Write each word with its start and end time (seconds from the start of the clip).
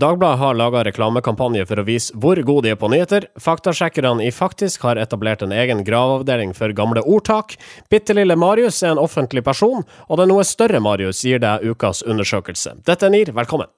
Dagbladet 0.00 0.38
har 0.38 0.54
laga 0.58 0.80
reklamekampanje 0.84 1.68
for 1.70 1.78
å 1.78 1.84
vise 1.86 2.16
hvor 2.18 2.40
gode 2.42 2.66
de 2.66 2.72
er 2.74 2.78
på 2.80 2.88
nyheter. 2.90 3.28
Faktasjekkerne 3.38 4.24
i 4.26 4.32
Faktisk 4.34 4.82
har 4.82 4.98
etablert 4.98 5.44
en 5.46 5.54
egen 5.54 5.84
graveavdeling 5.86 6.50
for 6.58 6.74
gamle 6.74 7.04
ordtak. 7.06 7.54
Bitte 7.94 8.16
lille 8.18 8.34
Marius 8.34 8.82
er 8.82 8.96
en 8.96 9.02
offentlig 9.04 9.44
person, 9.46 9.86
og 10.10 10.18
den 10.18 10.32
noe 10.34 10.42
større 10.42 10.82
Marius 10.82 11.22
gir 11.22 11.38
deg 11.38 11.62
ukas 11.62 12.02
undersøkelse. 12.02 12.74
Dette 12.82 13.06
er 13.06 13.14
NIR, 13.14 13.30
velkommen. 13.38 13.70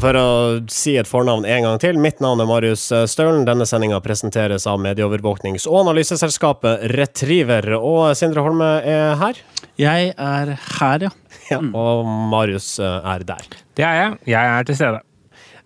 Og 0.00 0.04
for 0.06 0.16
å 0.16 0.28
si 0.72 0.94
et 0.96 1.04
fornavn 1.04 1.42
en 1.44 1.66
gang 1.66 1.80
til, 1.82 1.98
mitt 2.00 2.22
navn 2.24 2.40
er 2.40 2.46
Marius 2.48 2.86
Staulen. 3.12 3.42
Denne 3.44 3.66
sendinga 3.68 3.98
presenteres 4.00 4.64
av 4.64 4.78
medieovervåknings- 4.80 5.66
og 5.68 5.82
analyseselskapet 5.82 6.86
Retriever. 6.94 7.68
Og 7.76 8.14
Sindre 8.16 8.40
Holme 8.46 8.70
er 8.80 9.20
her. 9.20 9.42
Jeg 9.76 10.14
er 10.16 10.54
her, 10.56 11.04
ja. 11.04 11.12
ja. 11.52 11.60
Og 11.60 12.08
Marius 12.32 12.78
er 12.80 13.28
der. 13.28 13.44
Det 13.76 13.84
er 13.84 14.00
jeg. 14.00 14.18
Jeg 14.32 14.54
er 14.56 14.70
til 14.70 14.80
stede. 14.80 15.04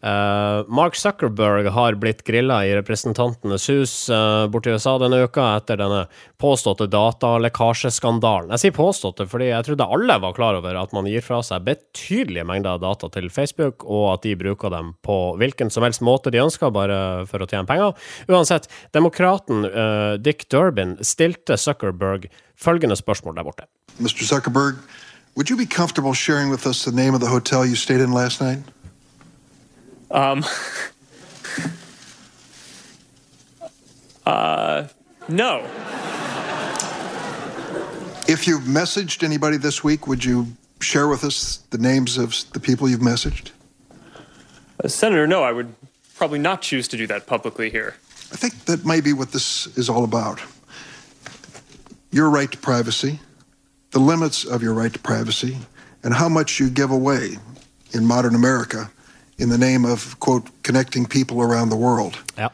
Uh, 0.05 0.65
Mark 0.69 0.97
Zuckerberg 0.97 1.71
har 1.73 1.95
blitt 1.95 2.25
grilla 2.25 2.59
i 2.67 2.75
Representantenes 2.77 3.71
hus 3.71 3.93
uh, 4.13 4.45
borti 4.53 4.75
USA 4.75 4.99
denne 5.01 5.23
uka 5.25 5.47
etter 5.57 5.79
denne 5.81 6.03
påståtte 6.37 6.91
datalekkasjeskandalen. 6.93 8.51
Jeg 8.53 8.61
sier 8.67 8.75
påståtte 8.77 9.25
fordi 9.31 9.49
jeg 9.49 9.65
trodde 9.65 9.87
alle 9.97 10.19
var 10.21 10.37
klar 10.37 10.59
over 10.59 10.77
at 10.77 10.93
man 10.93 11.09
gir 11.09 11.25
fra 11.25 11.39
seg 11.47 11.65
betydelige 11.65 12.45
mengder 12.45 12.83
data 12.83 13.09
til 13.17 13.31
Facebook, 13.33 13.87
og 13.89 14.11
at 14.19 14.29
de 14.29 14.35
bruker 14.37 14.75
dem 14.77 14.93
på 15.09 15.19
hvilken 15.41 15.73
som 15.73 15.89
helst 15.89 16.05
måte 16.05 16.35
de 16.35 16.45
ønsker, 16.45 16.75
bare 16.75 17.25
for 17.31 17.41
å 17.41 17.49
tjene 17.49 17.65
penger. 17.65 17.97
Uansett, 18.29 18.69
demokraten 18.93 19.65
uh, 19.65 20.21
Dick 20.21 20.51
Durbin 20.53 20.99
stilte 21.01 21.57
Zuckerberg 21.57 22.29
følgende 22.61 23.01
spørsmål 23.01 23.41
der 23.41 23.49
borte. 23.49 23.71
Mr. 23.97 24.29
Zuckerberg, 24.29 24.85
would 25.33 25.49
you 25.49 25.57
be 25.57 25.65
comfortable 25.65 26.13
sharing 26.13 26.51
with 26.53 26.67
us 26.67 26.85
the 26.85 26.93
name 26.93 27.15
of 27.17 27.25
the 27.25 27.33
hotel 27.33 27.65
you 27.65 27.75
stayed 27.75 28.05
in 28.05 28.13
last 28.13 28.45
night? 28.45 28.61
Um, 30.15 30.45
uh, 34.25 34.87
no. 35.29 35.59
If 38.27 38.47
you've 38.47 38.63
messaged 38.63 39.25
anybody 39.25 39.57
this 39.57 39.83
week, 39.83 40.07
would 40.07 40.25
you 40.25 40.47
share 40.81 41.09
with 41.09 41.25
us 41.25 41.57
the 41.71 41.79
names 41.79 42.17
of 42.17 42.33
the 42.53 42.61
people 42.61 42.89
you've 42.89 43.01
messaged? 43.01 43.51
Uh, 44.83 44.89
Senator, 44.89 45.27
no, 45.27 45.43
I 45.43 45.51
would 45.51 45.75
probably 46.15 46.39
not 46.39 46.63
choose 46.63 46.87
to 46.89 46.97
do 46.97 47.09
that 47.09 47.27
publicly 47.27 47.69
here. 47.69 47.97
I 48.33 48.37
think 48.37 48.67
that 48.67 48.87
may 48.87 49.01
be 49.01 49.13
what 49.13 49.33
this 49.33 49.67
is 49.77 49.91
all 49.91 50.05
about. 50.05 50.41
Your 52.13 52.31
right 52.31 52.51
to 52.53 52.59
privacy, 52.59 53.19
the 53.91 53.99
limits 53.99 54.45
of 54.45 54.63
your 54.63 54.75
right 54.75 54.93
to 54.93 54.99
privacy, 55.01 55.59
and 56.05 56.15
how 56.15 56.29
much 56.29 56.61
you 56.61 56.71
give 56.71 56.93
away 56.93 57.37
in 57.93 58.07
modern 58.07 58.37
America 58.37 58.91
in 59.37 59.51
the 59.51 59.59
name 59.59 59.85
of, 59.85 60.19
quote, 60.21 60.51
connecting 60.63 61.07
people 61.07 61.43
around 61.43 61.71
the 61.71 61.79
world. 61.79 62.17
Ja. 62.37 62.51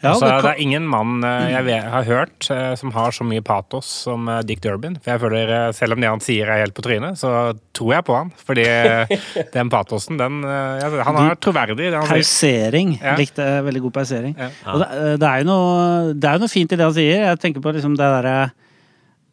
ja 0.00 0.10
altså, 0.10 0.26
det, 0.26 0.42
det, 0.42 0.50
er 0.50 0.60
ingen 0.60 0.88
mann 0.88 1.24
eh, 1.24 1.52
jeg 1.54 1.80
har 1.94 2.04
hørt 2.04 2.48
eh, 2.52 2.74
som 2.76 2.92
har 2.92 3.14
så 3.16 3.24
mye 3.24 3.40
patos 3.44 3.88
som 4.04 4.28
eh, 4.28 4.42
Dick 4.44 4.60
Durbin. 4.64 4.98
For 5.00 5.14
jeg 5.14 5.22
føler, 5.22 5.54
Selv 5.76 5.96
om 5.96 6.04
det 6.04 6.10
han 6.10 6.24
sier 6.24 6.50
er 6.52 6.60
helt 6.64 6.76
på 6.76 6.84
trynet, 6.84 7.18
så 7.20 7.54
tror 7.76 7.94
jeg 7.96 8.06
på 8.08 8.18
han. 8.18 8.34
Fordi 8.36 8.66
den 9.56 9.72
patosen, 9.72 10.20
den 10.20 10.42
ja, 10.44 10.90
Han 11.08 11.22
er 11.24 11.40
troverdig. 11.40 11.78
Det 11.88 11.96
han 11.96 12.08
sier. 12.10 12.18
pausering. 12.18 12.98
Ja. 13.00 13.16
Likte 13.20 13.48
veldig 13.64 13.86
god 13.86 13.96
pausering. 14.02 14.36
Ja. 14.38 14.50
Og 14.74 14.84
det, 14.84 14.90
det, 15.22 15.30
er 15.30 15.44
jo 15.44 15.48
noe, 15.52 16.12
det 16.12 16.30
er 16.34 16.44
noe 16.44 16.52
fint 16.52 16.76
i 16.76 16.80
det 16.80 16.88
han 16.90 16.96
sier. 16.96 17.26
Jeg 17.30 17.42
tenker 17.46 17.64
på 17.64 17.74
liksom 17.76 17.96
det 17.96 18.12
derre 18.18 18.38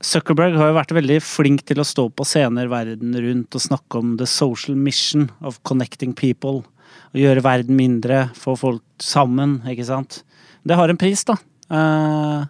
Zuckerberg 0.02 0.56
har 0.58 0.72
jo 0.72 0.78
vært 0.80 0.94
veldig 0.98 1.20
flink 1.22 1.64
til 1.70 1.82
å 1.82 1.86
stå 1.86 2.08
på 2.10 2.26
scener 2.26 2.70
verden 2.72 3.14
rundt 3.22 3.58
og 3.58 3.62
snakke 3.64 4.00
om 4.02 4.16
the 4.18 4.28
social 4.30 4.76
mission 4.78 5.30
of 5.46 5.60
connecting 5.68 6.14
people. 6.18 6.64
Å 7.14 7.20
gjøre 7.20 7.44
verden 7.46 7.78
mindre, 7.78 8.26
få 8.38 8.56
folk 8.60 8.84
sammen, 9.04 9.60
ikke 9.70 9.86
sant. 9.88 10.22
Det 10.66 10.78
har 10.78 10.92
en 10.92 11.00
pris, 11.00 11.22
da. 11.28 11.36
Eh, 11.72 12.42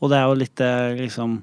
og 0.00 0.12
det 0.12 0.18
er 0.18 0.26
jo 0.28 0.36
litt 0.40 0.62
eh, 0.64 1.00
liksom 1.02 1.40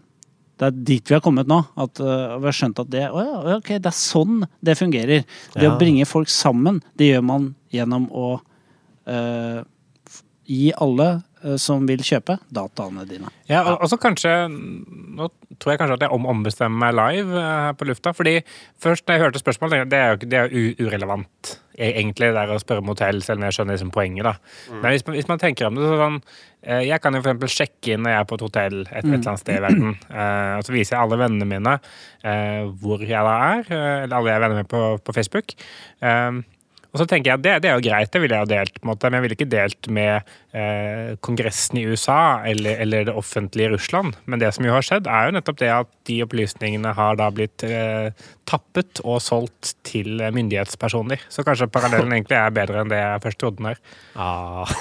Det 0.58 0.66
er 0.70 0.78
dit 0.90 1.10
vi 1.10 1.14
har 1.14 1.22
kommet 1.22 1.46
nå. 1.50 1.60
At 1.78 2.00
uh, 2.02 2.38
vi 2.42 2.48
har 2.48 2.56
skjønt 2.58 2.80
at 2.82 2.88
det 2.90 3.04
å 3.14 3.22
ja, 3.22 3.58
ok, 3.60 3.76
det 3.78 3.92
er 3.92 3.94
sånn 3.94 4.40
det 4.66 4.74
fungerer. 4.80 5.26
Det 5.54 5.62
Ja. 5.62 5.70
å 5.70 5.78
bringe 5.78 6.06
folk 6.10 6.32
sammen, 6.34 6.80
det 6.98 7.12
gjør 7.12 7.22
man 7.28 7.44
gjennom 7.70 8.08
å 8.10 8.40
uh, 9.06 9.62
gi 10.50 10.72
alle 10.74 11.10
som 11.62 11.86
vil 11.86 12.02
kjøpe, 12.02 12.40
dataene 12.50 13.06
dine. 13.06 13.30
Ja, 13.46 13.62
og, 13.70 13.84
og 13.86 13.92
så 13.92 14.00
kanskje 14.02 14.32
Nå 14.50 15.28
tror 15.60 15.74
jeg 15.74 15.80
kanskje 15.82 15.96
at 15.98 16.04
jeg 16.08 16.14
om 16.16 16.26
ombestemmer 16.30 16.78
meg 16.84 16.96
live 16.98 17.38
eh, 17.38 17.62
her 17.68 17.78
på 17.80 17.88
lufta. 17.90 18.14
fordi 18.14 18.36
først 18.84 19.06
da 19.08 19.16
jeg 19.16 19.24
hørte 19.26 19.42
spørsmålet, 19.42 19.88
det 19.90 19.98
er 20.00 20.12
jo 20.14 20.18
det 20.30 20.40
er 20.42 20.54
urelevant. 20.86 21.54
e- 21.78 21.94
Egentlig 22.00 22.32
det 22.34 22.42
er 22.44 22.54
å 22.54 22.60
spørre 22.62 22.82
om 22.84 22.92
hotell, 22.92 23.22
selv 23.22 23.40
om 23.40 23.46
jeg 23.48 23.54
skjønner 23.58 23.78
liksom 23.78 23.92
poenget. 23.94 24.24
da. 24.24 24.34
Men 24.82 24.92
hvis 24.92 25.06
man, 25.08 25.16
hvis 25.16 25.28
man 25.30 25.40
tenker 25.40 25.68
om 25.70 25.76
det 25.78 25.84
så 25.88 25.98
sånn 26.02 26.20
eh, 26.64 26.82
Jeg 26.88 27.02
kan 27.02 27.14
jo 27.14 27.20
eksempel 27.22 27.50
sjekke 27.54 27.94
inn 27.94 28.04
når 28.06 28.12
jeg 28.16 28.20
er 28.20 28.30
på 28.32 28.36
et 28.40 28.46
hotell 28.48 28.78
et, 28.82 28.92
et 28.98 29.06
eller 29.06 29.28
annet 29.32 29.40
sted 29.46 29.58
i 29.58 29.64
verden. 29.68 29.96
eh, 30.10 30.54
og 30.58 30.64
så 30.68 30.74
viser 30.76 30.96
jeg 30.98 31.02
alle 31.06 31.20
vennene 31.24 31.46
mine 31.50 31.80
hvor 32.82 33.02
jeg 33.06 33.24
da 33.30 33.36
er. 33.54 33.66
Eller 34.04 34.16
alle 34.18 34.30
jeg 34.32 34.36
er 34.38 34.46
venner 34.46 34.62
med 34.64 34.68
på, 34.72 34.84
på 35.04 35.14
Facebook. 35.16 35.54
Eh, 36.02 36.32
og 36.98 37.04
så 37.04 37.06
tenker 37.10 37.30
jeg 37.30 37.38
at 37.38 37.46
det, 37.46 37.52
det 37.62 37.70
er 37.70 37.78
jo 37.78 37.86
greit, 37.86 38.10
det 38.10 38.22
ville 38.24 38.38
jeg 38.40 38.48
jo 38.48 38.54
delt, 38.56 38.80
på 38.80 38.88
en 38.88 38.90
måte, 38.90 39.10
men 39.10 39.20
jeg 39.20 39.26
ville 39.28 39.38
ikke 39.38 39.52
delt 39.52 39.90
med 39.94 40.32
eh, 40.58 41.12
Kongressen 41.22 41.78
i 41.78 41.84
USA 41.86 42.22
eller, 42.50 42.80
eller 42.82 43.06
det 43.06 43.14
offentlige 43.14 43.70
Russland. 43.76 44.18
Men 44.26 44.42
det 44.42 44.50
som 44.56 44.66
jo 44.66 44.74
har 44.74 44.86
skjedd, 44.86 45.06
er 45.06 45.28
jo 45.28 45.36
nettopp 45.38 45.60
det 45.62 45.70
at 45.76 45.92
de 46.10 46.18
opplysningene 46.26 46.96
har 46.98 47.20
da 47.20 47.28
blitt 47.36 47.66
eh, 47.68 48.10
tappet 48.50 49.04
og 49.04 49.20
solgt 49.22 49.76
til 49.86 50.24
myndighetspersoner. 50.34 51.28
Så 51.30 51.46
kanskje 51.46 51.70
parallellen 51.70 52.14
egentlig 52.16 52.40
er 52.40 52.56
bedre 52.56 52.82
enn 52.82 52.92
det 52.94 53.02
jeg 53.04 53.24
først 53.28 53.42
trodde 53.44 53.62
den 53.62 53.70
er. 53.74 53.82
Ah, 54.18 54.74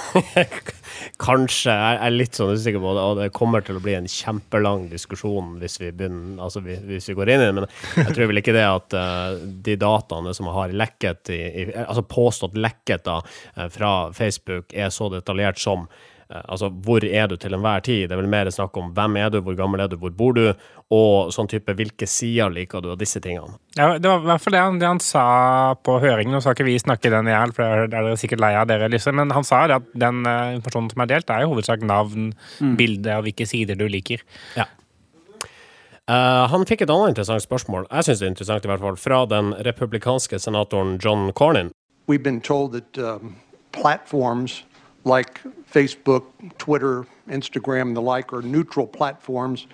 kanskje. 1.27 1.75
Jeg 1.75 2.01
er 2.09 2.17
litt 2.17 2.41
sånn 2.41 2.55
usikker 2.57 2.81
på 2.81 2.95
det, 2.97 3.05
og 3.05 3.21
det 3.21 3.29
kommer 3.37 3.67
til 3.67 3.77
å 3.77 3.85
bli 3.85 3.99
en 3.99 4.09
kjempelang 4.11 4.89
diskusjon 4.93 5.59
hvis 5.61 5.77
vi 5.83 5.93
begynner, 5.93 6.41
altså 6.47 6.65
hvis 6.65 7.11
vi 7.11 7.19
går 7.19 7.35
inn 7.35 7.45
i 7.45 7.51
det. 7.51 7.55
Men 7.59 7.69
jeg 8.01 8.17
tror 8.17 8.33
vel 8.33 8.41
ikke 8.41 8.57
det 8.57 8.65
at 8.65 8.97
uh, 8.97 9.37
de 9.69 9.77
dataene 9.85 10.33
som 10.37 10.49
har 10.55 10.73
lekket 10.73 11.35
i, 11.35 11.43
i, 11.45 11.69
altså 11.85 12.06
påstått 12.09 12.59
lekket 12.59 13.07
da, 13.07 13.21
eh, 13.57 13.71
fra 13.73 14.13
Facebook, 14.17 14.75
er 14.75 14.93
så 14.95 15.11
detaljert 15.13 15.59
som 15.63 15.87
eh, 15.87 16.43
Altså, 16.51 16.73
hvor 16.83 17.05
er 17.05 17.29
du 17.31 17.37
til 17.39 17.55
enhver 17.55 17.85
tid? 17.87 18.09
Det 18.09 18.17
er 18.17 18.19
vel 18.19 18.31
mer 18.31 18.49
snakk 18.51 18.77
om 18.81 18.89
hvem 18.95 19.19
er 19.21 19.31
du, 19.31 19.39
hvor 19.47 19.55
gammel 19.59 19.85
er 19.85 19.91
du, 19.93 19.95
hvor 20.01 20.11
bor 20.11 20.35
du, 20.35 20.49
og 20.91 21.31
sånn 21.35 21.47
type 21.51 21.71
hvilke 21.79 22.07
sider 22.11 22.51
liker 22.51 22.83
du, 22.83 22.89
og 22.95 22.99
disse 22.99 23.23
tingene. 23.23 23.55
Ja, 23.79 23.93
det 23.99 24.11
var 24.11 24.25
i 24.25 24.31
hvert 24.33 24.43
fall 24.43 24.57
det 24.57 24.65
han, 24.65 24.81
det 24.83 24.89
han 24.91 25.03
sa 25.03 25.27
på 25.87 26.01
høringen. 26.03 26.35
Nå 26.35 26.41
skal 26.43 26.57
ikke 26.57 26.67
vi 26.67 26.79
snakke 26.83 27.13
den 27.15 27.31
i 27.31 27.35
hjel, 27.35 27.55
for 27.55 27.87
det 27.87 27.95
er 27.95 28.09
dere 28.09 28.19
sikkert 28.19 28.43
lei 28.43 28.55
av 28.59 28.67
dere, 28.71 28.91
liksom. 28.91 29.19
Men 29.21 29.35
han 29.37 29.47
sa 29.47 29.65
det 29.71 29.79
at 29.79 29.93
den 30.07 30.25
eh, 30.27 30.57
informasjonen 30.59 30.91
som 30.95 31.05
er 31.07 31.13
delt, 31.15 31.31
er 31.31 31.47
i 31.47 31.53
hovedsak 31.53 31.87
navn, 31.87 32.33
bilde 32.79 33.21
og 33.21 33.29
hvilke 33.29 33.47
sider 33.47 33.79
du 33.79 33.87
liker. 33.91 34.27
Ja. 34.59 34.67
Uh, 36.07 36.47
han 36.53 36.63
fikk 36.71 36.85
et 36.85 36.91
annet 36.93 37.17
interessant 37.17 37.43
spørsmål, 37.43 37.89
jeg 37.91 38.07
syns 38.07 38.21
det 38.21 38.27
er 38.29 38.31
interessant 38.31 38.67
i 38.67 38.71
hvert 38.71 38.83
fall, 38.85 38.99
fra 39.01 39.25
den 39.27 39.51
republikanske 39.67 40.39
senatoren 40.39 41.01
John 41.03 41.33
Cornyn. 41.35 41.73
We've 42.07 42.23
been 42.23 42.41
told 42.41 42.73
that 42.73 42.99
um, 42.99 43.37
platforms 43.73 44.63
like 45.05 45.41
Facebook, 45.71 46.25
Twitter, 46.59 47.07
Instagram, 47.29 47.83
and 47.83 47.97
the 47.97 48.03
like 48.03 48.33
are 48.33 48.43
neutral 48.43 48.87
platforms. 48.87 49.67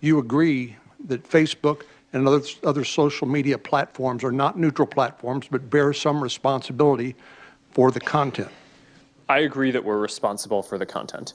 You 0.00 0.18
agree 0.18 0.76
that 1.06 1.28
Facebook 1.28 1.82
and 2.12 2.26
other, 2.26 2.42
other 2.64 2.84
social 2.84 3.26
media 3.26 3.58
platforms 3.58 4.24
are 4.24 4.32
not 4.32 4.58
neutral 4.58 4.86
platforms, 4.86 5.46
but 5.50 5.70
bear 5.70 5.92
some 5.92 6.22
responsibility 6.22 7.14
for 7.70 7.90
the 7.90 8.00
content. 8.00 8.50
I 9.28 9.40
agree 9.40 9.70
that 9.70 9.84
we're 9.84 9.98
responsible 9.98 10.62
for 10.62 10.78
the 10.78 10.86
content. 10.86 11.34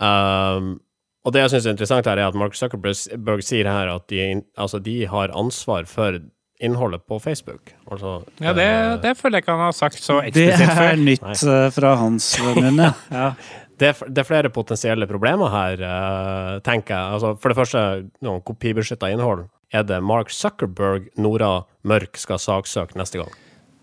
Um, 0.00 0.80
og 1.24 1.32
det 1.32 1.40
jeg 1.40 1.50
syns 1.54 1.66
er 1.66 1.70
interessant 1.70 2.06
her, 2.06 2.18
er 2.18 2.28
at 2.28 2.34
Mark 2.34 2.56
Zuckerberg 2.58 3.44
sier 3.46 3.70
her 3.70 3.94
at 3.94 4.10
de, 4.10 4.42
altså 4.58 4.78
de 4.78 5.06
har 5.06 5.32
ansvar 5.32 5.86
for 5.88 6.18
innholdet 6.60 7.06
på 7.06 7.18
Facebook. 7.20 7.72
Altså, 7.90 8.22
Ja, 8.40 8.52
det, 8.52 8.64
eh, 8.64 8.96
det 9.02 9.16
føler 9.18 9.38
jeg 9.38 9.44
ikke 9.44 9.52
han 9.56 9.64
har 9.66 9.72
sagt 9.72 9.98
så 10.02 10.20
Det 10.32 10.48
er 10.54 10.66
før. 10.74 10.96
nytt 10.96 11.22
Nei. 11.22 11.70
fra 11.70 11.94
hans 11.96 12.38
munn, 12.42 12.76
ja. 12.78 12.92
ja. 13.10 13.30
det, 13.78 13.94
det 14.08 14.18
er 14.22 14.28
flere 14.28 14.50
potensielle 14.50 15.06
problemer 15.10 15.50
her, 15.50 15.82
eh, 15.82 16.60
tenker 16.60 16.94
jeg. 16.94 17.12
Altså, 17.18 17.34
for 17.40 17.48
det 17.48 17.56
første, 17.58 17.84
noen 18.22 18.40
kopibeskytta 18.46 19.10
innhold. 19.12 19.48
Er 19.74 19.82
det 19.82 20.02
Mark 20.06 20.30
Zuckerberg 20.30 21.08
Nora 21.18 21.64
Mørk 21.82 22.16
skal 22.16 22.38
saksøke 22.38 22.94
neste 22.96 23.18
gang? 23.18 23.32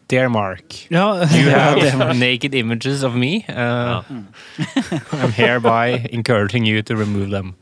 Dear 0.08 0.28
Mark, 0.30 0.76
ja, 0.92 1.24
you 1.36 1.50
have 1.50 2.16
naked 2.20 2.54
images 2.56 3.04
of 3.04 3.14
me. 3.16 3.46
Uh, 3.48 4.02
I'm 5.12 5.32
hereby 5.32 6.06
encouraging 6.12 6.66
you 6.66 6.82
to 6.84 6.96
remove 6.96 7.30
them. 7.32 7.56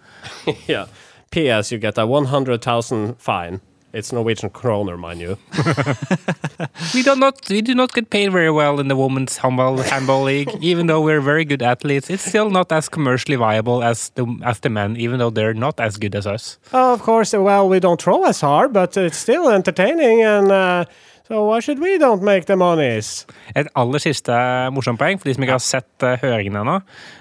yeah. 0.67 0.85
PS, 1.31 1.71
you 1.71 1.77
get 1.77 1.97
a 1.99 2.05
100,000 2.07 3.15
fine. 3.19 3.61
It's 3.91 4.11
Norwegian 4.11 4.51
kroner, 4.51 4.97
mind 4.97 5.19
you. 5.19 5.37
We 6.93 7.01
do 7.03 7.15
not 7.15 7.49
we 7.49 7.61
do 7.61 7.73
not 7.73 7.93
get 7.93 8.09
paid 8.09 8.31
very 8.31 8.51
well 8.51 8.79
in 8.79 8.87
the 8.87 8.95
women's 8.95 9.37
handball 9.37 9.77
handball 9.77 10.23
league, 10.23 10.49
even 10.61 10.87
though 10.87 11.01
we're 11.01 11.21
very 11.21 11.43
good 11.45 11.61
athletes. 11.61 12.09
It's 12.09 12.23
still 12.23 12.49
not 12.49 12.71
as 12.71 12.89
commercially 12.89 13.35
viable 13.35 13.83
as 13.83 14.09
the 14.15 14.25
as 14.43 14.59
the 14.59 14.69
men, 14.69 14.95
even 14.97 15.19
though 15.19 15.31
they're 15.31 15.53
not 15.53 15.79
as 15.79 15.97
good 15.97 16.15
as 16.15 16.27
us. 16.27 16.59
Of 16.71 17.01
course, 17.01 17.33
well, 17.33 17.67
we 17.67 17.79
don't 17.79 18.01
throw 18.01 18.25
as 18.25 18.41
hard, 18.41 18.73
but 18.73 18.95
it's 18.97 19.17
still 19.17 19.49
entertaining, 19.49 20.21
and 20.21 20.51
uh, 20.51 20.85
so 21.27 21.45
why 21.45 21.59
should 21.59 21.79
we 21.79 21.97
don't 21.97 22.23
make 22.23 22.45
the 22.45 22.55
monies? 22.55 23.25
Et 23.55 23.67
aller 23.75 23.99
siste 23.99 24.33
morsomt 24.73 24.99
poeng, 24.99 25.17
for 25.17 25.29
de 25.29 25.33
som 25.33 25.43
ikke 25.45 25.57
har 25.57 25.65
sett 25.65 26.01
høringene 26.01 26.21
høringen 26.23 26.61
ennå, 26.61 26.77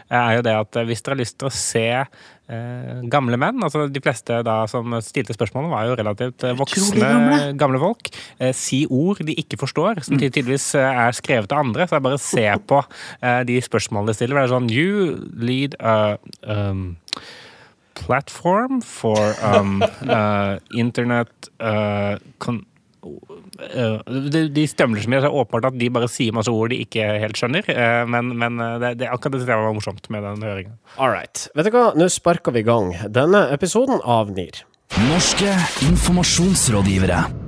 er 0.08 0.36
jo 0.38 0.44
det 0.46 0.54
at 0.56 0.76
eh, 0.80 0.86
hvis 0.88 1.02
dere 1.04 1.16
har 1.16 1.20
lyst 1.20 1.38
til 1.40 1.48
å 1.50 1.52
se 1.52 1.88
eh, 2.52 3.00
gamle 3.12 3.38
menn, 3.40 3.62
altså 3.64 3.86
de 3.92 4.02
fleste 4.02 4.40
da 4.46 4.60
som 4.70 4.96
stilte 5.04 5.36
spørsmålene, 5.36 5.72
var 5.72 5.88
jo 5.88 5.98
relativt 5.98 6.46
eh, 6.46 6.56
voksne 6.58 7.12
gamle. 7.58 7.80
folk, 7.82 8.10
eh, 8.38 8.54
si 8.56 8.84
ord 8.90 9.22
de 9.26 9.36
ikke 9.38 9.60
forstår, 9.60 10.02
som 10.06 10.18
tydeligvis 10.20 10.70
eh, 10.78 11.02
er 11.06 11.16
skrevet 11.16 11.52
av 11.52 11.64
andre, 11.66 11.88
så 11.88 11.98
jeg 11.98 12.06
bare 12.08 12.22
ser 12.22 12.64
på 12.68 12.80
eh, 13.20 13.42
de 13.48 13.60
spørsmålene 13.64 14.12
de 14.12 14.18
stiller. 14.18 14.40
Det 14.40 14.46
er 14.48 14.54
sånn 14.56 14.72
You 14.72 15.18
lead 15.38 15.76
a 15.80 16.16
um, 16.42 16.98
platform 17.98 18.82
for 18.84 19.34
um, 19.42 19.82
uh, 20.08 20.58
internet 20.72 21.52
uh, 21.60 22.16
con 22.38 22.62
Uh, 22.62 22.77
de, 23.04 24.44
de 24.54 24.66
stømler 24.70 25.04
så 25.04 25.10
mye, 25.10 25.20
så 25.20 25.28
det 25.28 25.30
er 25.30 25.40
åpenbart 25.42 25.70
at 25.70 25.78
de 25.80 25.90
bare 25.94 26.10
sier 26.12 26.36
masse 26.36 26.52
ord 26.52 26.72
de 26.72 26.80
ikke 26.84 27.06
helt 27.22 27.40
skjønner. 27.40 27.68
Uh, 27.68 28.04
men, 28.10 28.32
men 28.40 28.62
uh, 28.62 28.76
det, 28.82 28.94
det, 29.02 29.10
akkurat 29.12 29.38
det 29.38 29.48
var 29.48 29.76
morsomt 29.76 30.10
med 30.14 30.26
den 30.26 30.46
høringen. 30.46 30.78
All 30.96 31.12
right. 31.14 31.48
Vet 31.58 31.70
du 31.70 31.74
hva, 31.76 31.90
nå 31.98 32.10
sparker 32.12 32.56
vi 32.56 32.64
i 32.64 32.68
gang 32.68 32.94
denne 33.14 33.46
episoden 33.54 34.02
av 34.04 34.32
NIR. 34.34 34.64
Norske 35.08 35.52
informasjonsrådgivere. 35.90 37.47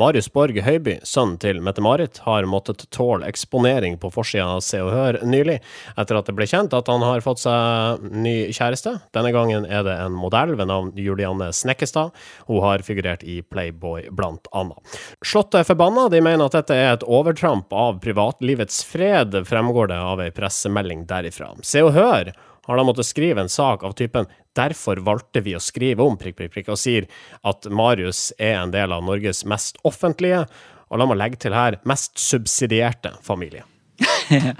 Marius 0.00 0.30
Borg 0.32 0.56
Høiby, 0.64 0.94
sønnen 1.04 1.36
til 1.42 1.58
Mette-Marit, 1.60 2.22
har 2.24 2.46
måttet 2.48 2.86
tåle 2.94 3.26
eksponering 3.28 3.98
på 4.00 4.08
forsida 4.14 4.46
av 4.54 4.62
Se 4.64 4.78
og 4.80 4.88
Hør 4.94 5.18
nylig, 5.28 5.58
etter 6.00 6.16
at 6.16 6.30
det 6.30 6.34
ble 6.38 6.46
kjent 6.48 6.72
at 6.76 6.88
han 6.88 7.04
har 7.04 7.20
fått 7.24 7.42
seg 7.42 8.06
ny 8.08 8.34
kjæreste. 8.56 8.94
Denne 9.12 9.34
gangen 9.36 9.66
er 9.68 9.84
det 9.84 9.98
en 10.00 10.16
modell 10.16 10.54
ved 10.56 10.70
navn 10.70 10.92
Julianne 10.96 11.50
Snekkestad. 11.52 12.14
Hun 12.48 12.62
har 12.64 12.84
figurert 12.86 13.26
i 13.28 13.42
Playboy, 13.44 14.08
blant 14.16 14.48
annet. 14.56 14.96
Slottet 15.20 15.60
er 15.60 15.68
forbanna, 15.68 16.06
de 16.08 16.22
mener 16.24 16.48
at 16.48 16.56
dette 16.56 16.78
er 16.78 16.94
et 16.94 17.04
overtramp 17.04 17.72
av 17.76 18.00
privatlivets 18.00 18.80
fred, 18.88 19.36
fremgår 19.48 19.92
det 19.92 20.00
av 20.00 20.24
ei 20.24 20.32
pressemelding 20.32 21.04
derifra. 21.10 21.52
Se 21.60 21.84
og 21.84 21.92
Hør 21.98 22.32
har 22.66 22.78
da 22.78 22.84
måttet 22.86 23.08
skrive 23.08 23.42
en 23.42 23.52
sak 23.52 23.82
av 23.84 23.96
typen 23.98 24.26
'Derfor 24.54 25.00
valgte 25.00 25.40
vi 25.40 25.54
å 25.56 25.60
skrive 25.60 26.04
om', 26.04 26.18
prikk, 26.20 26.36
prikk, 26.36 26.52
prikk, 26.52 26.68
og 26.68 26.78
sier 26.78 27.06
at 27.42 27.64
Marius 27.70 28.32
er 28.38 28.58
en 28.60 28.70
del 28.70 28.92
av 28.92 29.04
Norges 29.04 29.46
mest 29.48 29.78
offentlige, 29.82 30.44
og 30.92 30.98
la 31.00 31.06
meg 31.08 31.16
legge 31.16 31.40
til 31.40 31.56
her, 31.56 31.78
mest 31.88 32.20
subsidierte 32.20 33.14
familie. 33.24 33.64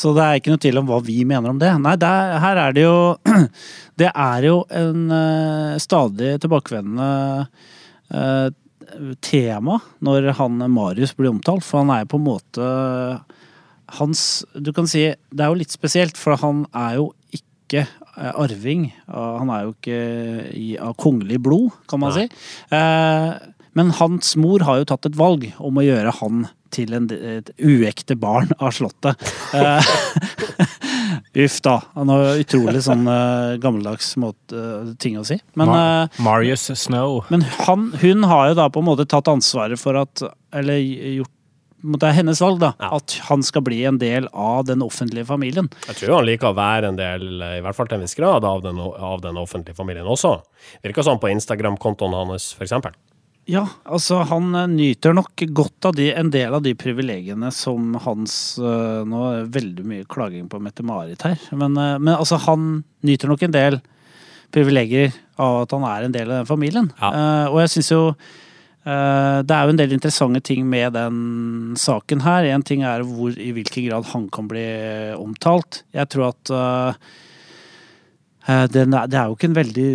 Så 0.00 0.12
det 0.16 0.24
er 0.24 0.38
ikke 0.40 0.52
noe 0.52 0.62
tvil 0.62 0.80
om 0.80 0.90
hva 0.90 1.00
vi 1.04 1.20
mener 1.28 1.52
om 1.52 1.58
det. 1.62 1.70
Nei, 1.82 1.96
der, 2.00 2.36
her 2.42 2.60
er 2.66 2.76
det 2.76 2.86
jo 2.86 2.98
Det 4.00 4.10
er 4.10 4.46
jo 4.46 4.60
en 4.76 5.10
uh, 5.10 5.78
stadig 5.80 6.36
tilbakevendende 6.42 7.10
uh, 8.12 8.48
tema 9.24 9.78
når 10.04 10.30
han 10.38 10.60
Marius 10.70 11.14
blir 11.16 11.32
omtalt, 11.32 11.64
for 11.66 11.82
han 11.82 11.92
er 11.94 12.04
jo 12.04 12.12
på 12.12 12.20
en 12.20 12.26
måte 12.26 12.68
hans 13.98 14.44
Du 14.54 14.72
kan 14.74 14.88
si 14.90 15.08
Det 15.30 15.42
er 15.42 15.50
jo 15.50 15.58
litt 15.58 15.74
spesielt, 15.74 16.18
for 16.18 16.38
han 16.42 16.64
er 16.74 17.00
jo 17.00 17.10
ikke 17.66 17.84
eh, 17.84 18.32
arving. 18.32 18.88
Han 19.10 19.52
er 19.52 19.66
jo 19.66 19.74
ikke 19.74 20.00
i, 20.54 20.68
av 20.80 20.96
kongelig 21.00 21.40
blod, 21.44 21.74
kan 21.90 22.02
man 22.02 22.14
Nei. 22.16 22.26
si. 22.26 22.74
Eh, 22.76 23.52
men 23.76 23.92
hans 23.98 24.36
mor 24.40 24.64
har 24.64 24.80
jo 24.80 24.88
tatt 24.88 25.10
et 25.10 25.18
valg 25.18 25.50
om 25.60 25.76
å 25.76 25.84
gjøre 25.84 26.14
han 26.22 26.46
til 26.74 26.96
en, 26.96 27.06
et 27.12 27.50
uekte 27.62 28.16
barn 28.18 28.50
av 28.56 28.72
Slottet. 28.76 29.20
Eh, 29.54 29.92
Uff 31.44 31.58
da. 31.64 31.74
Han 31.92 32.08
har 32.08 32.40
utrolig 32.40 32.80
sånn 32.86 33.04
gammeldags 33.60 34.14
måte, 34.20 34.62
ting 35.02 35.18
å 35.20 35.24
si. 35.28 35.36
Men, 35.58 35.68
eh, 35.76 36.22
Marius 36.24 36.70
Snow. 36.80 37.26
men 37.28 37.44
han, 37.66 37.90
hun 38.00 38.24
har 38.24 38.50
jo 38.50 38.58
da 38.62 38.70
på 38.72 38.80
en 38.80 38.88
måte 38.88 39.04
tatt 39.08 39.28
ansvaret 39.28 39.80
for 39.80 40.00
at 40.00 40.24
Eller 40.56 40.80
gjort 40.80 41.35
Det 41.86 42.08
er 42.08 42.16
hennes 42.18 42.40
valg, 42.42 42.60
da. 42.62 42.72
Ja. 42.82 42.92
At 42.98 43.16
han 43.28 43.44
skal 43.46 43.62
bli 43.66 43.82
en 43.88 44.00
del 44.02 44.28
av 44.32 44.66
den 44.66 44.82
offentlige 44.84 45.28
familien. 45.28 45.70
Jeg 45.86 46.00
tror 46.00 46.18
han 46.18 46.28
liker 46.28 46.50
å 46.50 46.56
være 46.58 46.92
en 46.92 46.98
del, 46.98 47.28
i 47.58 47.62
hvert 47.64 47.78
fall 47.78 47.90
til 47.90 48.00
en 48.00 48.06
viss 48.06 48.18
grad, 48.18 48.44
av 48.44 48.64
den, 48.64 48.80
av 48.80 49.22
den 49.24 49.38
offentlige 49.40 49.78
familien 49.78 50.08
også. 50.10 50.38
Virker 50.86 51.06
sånn 51.06 51.22
på 51.22 51.30
Instagram-kontoen 51.34 52.16
hans, 52.16 52.54
eksempel. 52.62 52.96
Ja, 53.46 53.62
altså 53.86 54.24
han 54.26 54.50
eh, 54.58 54.66
nyter 54.66 55.14
nok 55.14 55.44
godt 55.54 55.86
av 55.86 55.94
de, 55.94 56.08
en 56.18 56.32
del 56.34 56.54
av 56.56 56.64
de 56.64 56.72
privilegiene 56.74 57.52
som 57.54 57.94
hans 58.02 58.56
eh, 58.58 59.02
Nå 59.06 59.20
er 59.28 59.36
det 59.36 59.54
veldig 59.54 59.84
mye 59.86 60.06
klaging 60.10 60.48
på 60.50 60.58
Mette-Marit 60.62 61.22
her, 61.22 61.38
men, 61.54 61.78
eh, 61.78 61.92
men 62.00 62.16
altså 62.16 62.40
han 62.42 62.80
nyter 63.06 63.30
nok 63.30 63.44
en 63.46 63.54
del 63.54 63.78
privilegier 64.54 65.14
av 65.38 65.60
at 65.62 65.76
han 65.76 65.86
er 65.86 66.06
en 66.06 66.16
del 66.16 66.32
av 66.32 66.40
den 66.40 66.48
familien. 66.48 66.90
Ja. 66.98 67.10
Uh, 67.12 67.46
og 67.52 67.60
jeg 67.64 67.72
syns 67.74 67.90
jo 67.92 68.00
det 68.86 69.50
er 69.50 69.66
jo 69.66 69.72
en 69.72 69.78
del 69.80 69.94
interessante 69.96 70.38
ting 70.46 70.66
med 70.70 70.92
den 70.94 71.16
saken 71.80 72.20
her. 72.22 72.46
En 72.54 72.62
ting 72.62 72.84
er 72.86 73.02
hvor, 73.02 73.34
i 73.34 73.48
hvilken 73.56 73.88
grad 73.88 74.06
han 74.12 74.28
kan 74.30 74.46
bli 74.46 74.66
omtalt. 75.18 75.80
Jeg 75.96 76.06
tror 76.12 76.28
at 76.28 76.52
eh, 76.54 77.08
Eh, 78.46 78.64
det 78.70 78.84
er 78.86 79.26
jo 79.26 79.34
ikke 79.34 79.48
en 79.50 79.56
veldig 79.58 79.88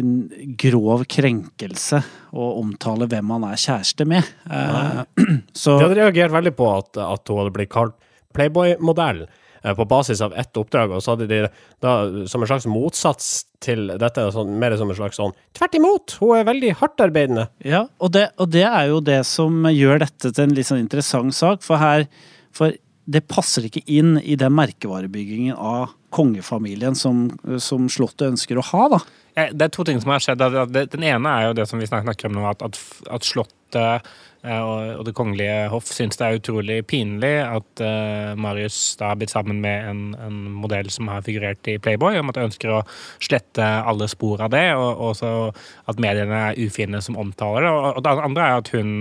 grov 0.60 1.06
krenkelse 1.12 2.02
å 2.36 2.48
omtale 2.60 3.08
hvem 3.12 3.32
han 3.36 3.46
er 3.48 3.62
kjæreste 3.64 4.08
med. 4.08 4.28
Eh, 4.52 5.04
Så 5.64 5.78
De 5.78 5.86
hadde 5.86 6.00
reagert 6.02 6.36
veldig 6.36 6.54
på 6.58 6.68
at, 6.74 7.00
at 7.00 7.32
hun 7.32 7.42
hadde 7.42 7.56
blitt 7.56 7.72
kalt 7.72 7.96
Playboy-modell 8.36 9.26
eh, 9.26 9.38
på 9.62 9.86
basis 9.86 10.22
av 10.26 10.34
ett 10.34 10.58
oppdrag, 10.58 10.92
og 10.92 11.04
så 11.06 11.14
hadde 11.14 11.28
de 11.30 11.42
da 11.84 11.96
som 12.30 12.42
en 12.42 12.50
slags 12.50 12.66
motsats 12.70 13.32
til 13.62 13.92
dette, 14.02 14.24
sånn, 14.34 14.56
mer 14.62 14.74
som 14.80 14.90
en 14.90 14.98
slags 14.98 15.20
sånn 15.22 15.36
Tvert 15.58 15.76
imot, 15.78 16.16
hun 16.22 16.36
er 16.40 16.48
veldig 16.48 16.72
hardtarbeidende. 16.80 17.48
Ja, 17.68 17.84
og 18.02 18.14
det, 18.16 18.32
og 18.42 18.50
det 18.56 18.66
er 18.66 18.88
jo 18.90 19.02
det 19.06 19.20
som 19.30 19.68
gjør 19.70 20.02
dette 20.02 20.32
til 20.34 20.48
en 20.48 20.56
litt 20.58 20.70
sånn 20.72 20.82
interessant 20.82 21.38
sak, 21.38 21.62
for 21.66 21.78
her 21.82 22.08
For 22.52 22.74
det 23.12 23.24
passer 23.28 23.66
ikke 23.68 23.82
inn 23.92 24.16
i 24.22 24.36
den 24.40 24.54
merkevarebyggingen 24.56 25.56
av 25.58 25.94
kongefamilien 26.14 26.96
som, 26.96 27.30
som 27.60 27.88
Slottet 27.90 28.28
ønsker 28.34 28.60
å 28.60 28.66
ha, 28.72 28.84
da. 28.94 29.00
Eh, 29.36 29.50
Det 29.54 29.66
er 29.68 29.72
to 29.74 29.86
ting 29.88 30.02
som 30.04 30.12
har 30.14 30.22
skjedd. 30.24 30.44
Den 30.92 31.06
ene 31.08 31.32
er 31.38 31.48
jo 31.48 31.56
det 31.58 31.66
som 31.70 31.80
vi 31.82 31.88
snakker 31.90 32.30
om 32.30 32.36
nå, 32.38 32.44
at, 32.50 32.62
at, 32.66 32.78
at 33.12 33.26
Slottet 33.28 33.80
eh, 33.80 34.12
og, 34.50 35.00
og 35.00 35.04
Det 35.06 35.14
kongelige 35.18 35.68
hoff 35.70 35.90
syns 35.94 36.18
det 36.18 36.28
er 36.28 36.40
utrolig 36.40 36.78
pinlig 36.90 37.34
at 37.46 37.84
eh, 37.86 38.32
Marius 38.40 38.96
da 39.00 39.12
har 39.12 39.20
blitt 39.20 39.34
sammen 39.34 39.62
med 39.62 39.90
en, 39.90 40.02
en 40.18 40.40
modell 40.64 40.90
som 40.94 41.12
har 41.12 41.22
figurert 41.26 41.68
i 41.70 41.78
Playboy, 41.78 42.18
om 42.18 42.32
at 42.32 42.40
de 42.40 42.48
ønsker 42.48 42.74
å 42.74 42.82
slette 43.22 43.62
alle 43.62 44.08
spor 44.12 44.42
av 44.46 44.54
det, 44.54 44.66
og 44.78 44.92
og 44.92 45.12
også 45.12 45.30
at 45.92 46.02
mediene 46.02 46.42
er 46.50 46.60
ufine 46.60 47.02
som 47.04 47.18
omtaler 47.20 47.66
det. 47.66 47.72
Og, 47.72 48.02
det 48.04 48.16
andre 48.26 48.48
er 48.48 48.64
at 48.64 48.72
hun, 48.76 48.92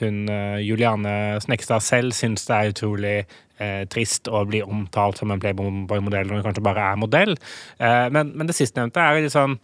hun 0.00 0.20
eh, 0.30 0.58
Juliane 0.66 1.14
Snekstad 1.42 1.84
selv 1.84 2.16
syns 2.16 2.46
det 2.48 2.58
er 2.58 2.74
utrolig 2.74 3.16
eh, 3.62 3.82
trist 3.92 4.30
å 4.30 4.44
bli 4.48 4.62
omtalt 4.64 5.20
som 5.20 5.32
en 5.32 5.42
Playboy-modell 5.42 6.28
når 6.28 6.40
hun 6.40 6.46
kanskje 6.48 6.66
bare 6.66 6.90
er 6.92 7.00
modell. 7.00 7.36
Eh, 7.78 8.06
men, 8.14 8.34
men 8.36 8.50
det 8.50 8.58
sistnevnte 8.58 9.02
er 9.02 9.22
litt 9.22 9.34
sånn 9.34 9.58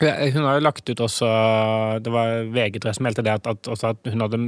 hun 0.00 0.44
har 0.46 0.56
jo 0.56 0.64
lagt 0.64 0.88
ut 0.88 1.00
også 1.04 1.28
Det 2.00 2.12
var 2.12 2.46
VG3 2.54 2.92
som 2.96 3.04
meldte 3.04 3.24
det 3.26 3.34
at, 3.36 3.48
at, 3.50 3.68
at 3.68 4.08
hun 4.08 4.24
hadde 4.24 4.38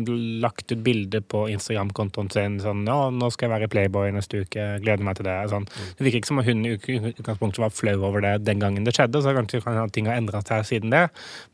lagt 0.40 0.72
ut 0.72 0.80
bilde 0.84 1.20
på 1.20 1.44
Instagram-kontoen 1.52 2.30
sin 2.32 2.56
sånn 2.62 2.86
ja, 2.88 3.10
'Nå 3.12 3.28
skal 3.34 3.48
jeg 3.48 3.54
være 3.54 3.68
i 3.68 3.72
Playboy 3.72 4.14
neste 4.16 4.42
uke. 4.46 4.64
Gleder 4.84 5.04
meg 5.04 5.18
til 5.18 5.28
det.' 5.28 5.50
Sånn. 5.52 5.68
Det 5.98 6.06
virker 6.06 6.22
ikke 6.22 6.30
som 6.30 6.40
om 6.40 6.46
hun 6.46 6.64
i 6.64 6.74
utgangspunktet 6.76 7.60
var 7.60 7.74
flau 7.74 7.98
over 8.08 8.24
det 8.24 8.34
den 8.46 8.62
gangen 8.62 8.86
det 8.88 8.96
skjedde. 8.96 9.20
Så 9.20 9.36
kanskje 9.36 9.62
kan 9.64 9.92
ting 9.92 10.08
har 10.08 10.16
endret 10.16 10.48
seg 10.48 10.64
siden 10.68 10.94
det. 10.94 11.04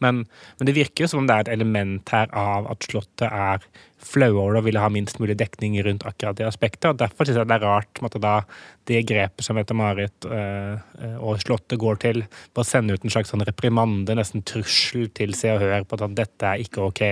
Men, 0.04 0.24
men 0.58 0.70
det 0.70 0.76
virker 0.78 1.04
jo 1.04 1.10
som 1.10 1.24
om 1.24 1.28
det 1.28 1.34
er 1.34 1.46
et 1.46 1.54
element 1.58 2.14
her 2.14 2.30
av 2.36 2.70
at 2.70 2.86
Slottet 2.86 3.26
er 3.28 3.66
flaue 3.98 4.38
over 4.38 4.56
det 4.56 4.62
og 4.62 4.68
ville 4.68 4.82
ha 4.82 4.90
minst 4.92 5.20
mulig 5.22 5.38
dekning 5.38 5.76
rundt 5.84 6.06
akkurat 6.08 6.38
det 6.38 6.46
aspektet. 6.48 6.90
og 6.90 6.98
Derfor 7.00 7.26
syns 7.26 7.40
jeg 7.40 7.50
det 7.50 7.58
er 7.58 7.66
rart 7.66 8.02
at 8.08 8.48
det 8.88 9.02
grepet 9.08 9.44
som 9.44 9.58
Mette-Marit 9.58 10.26
øh, 10.32 11.18
og 11.20 11.40
Slottet 11.42 11.78
går 11.80 12.00
til, 12.00 12.22
på 12.54 12.62
å 12.62 12.66
sende 12.66 12.94
ut 12.96 13.04
en 13.04 13.12
slags 13.12 13.32
sånn 13.32 13.44
reprimande, 13.44 14.16
nesten 14.16 14.44
trussel 14.48 15.10
til 15.16 15.34
Se 15.36 15.52
og 15.52 15.60
Hør 15.62 15.84
på 15.88 15.98
at 15.98 16.14
dette 16.16 16.48
er 16.48 16.62
ikke 16.64 16.86
ok, 16.86 17.02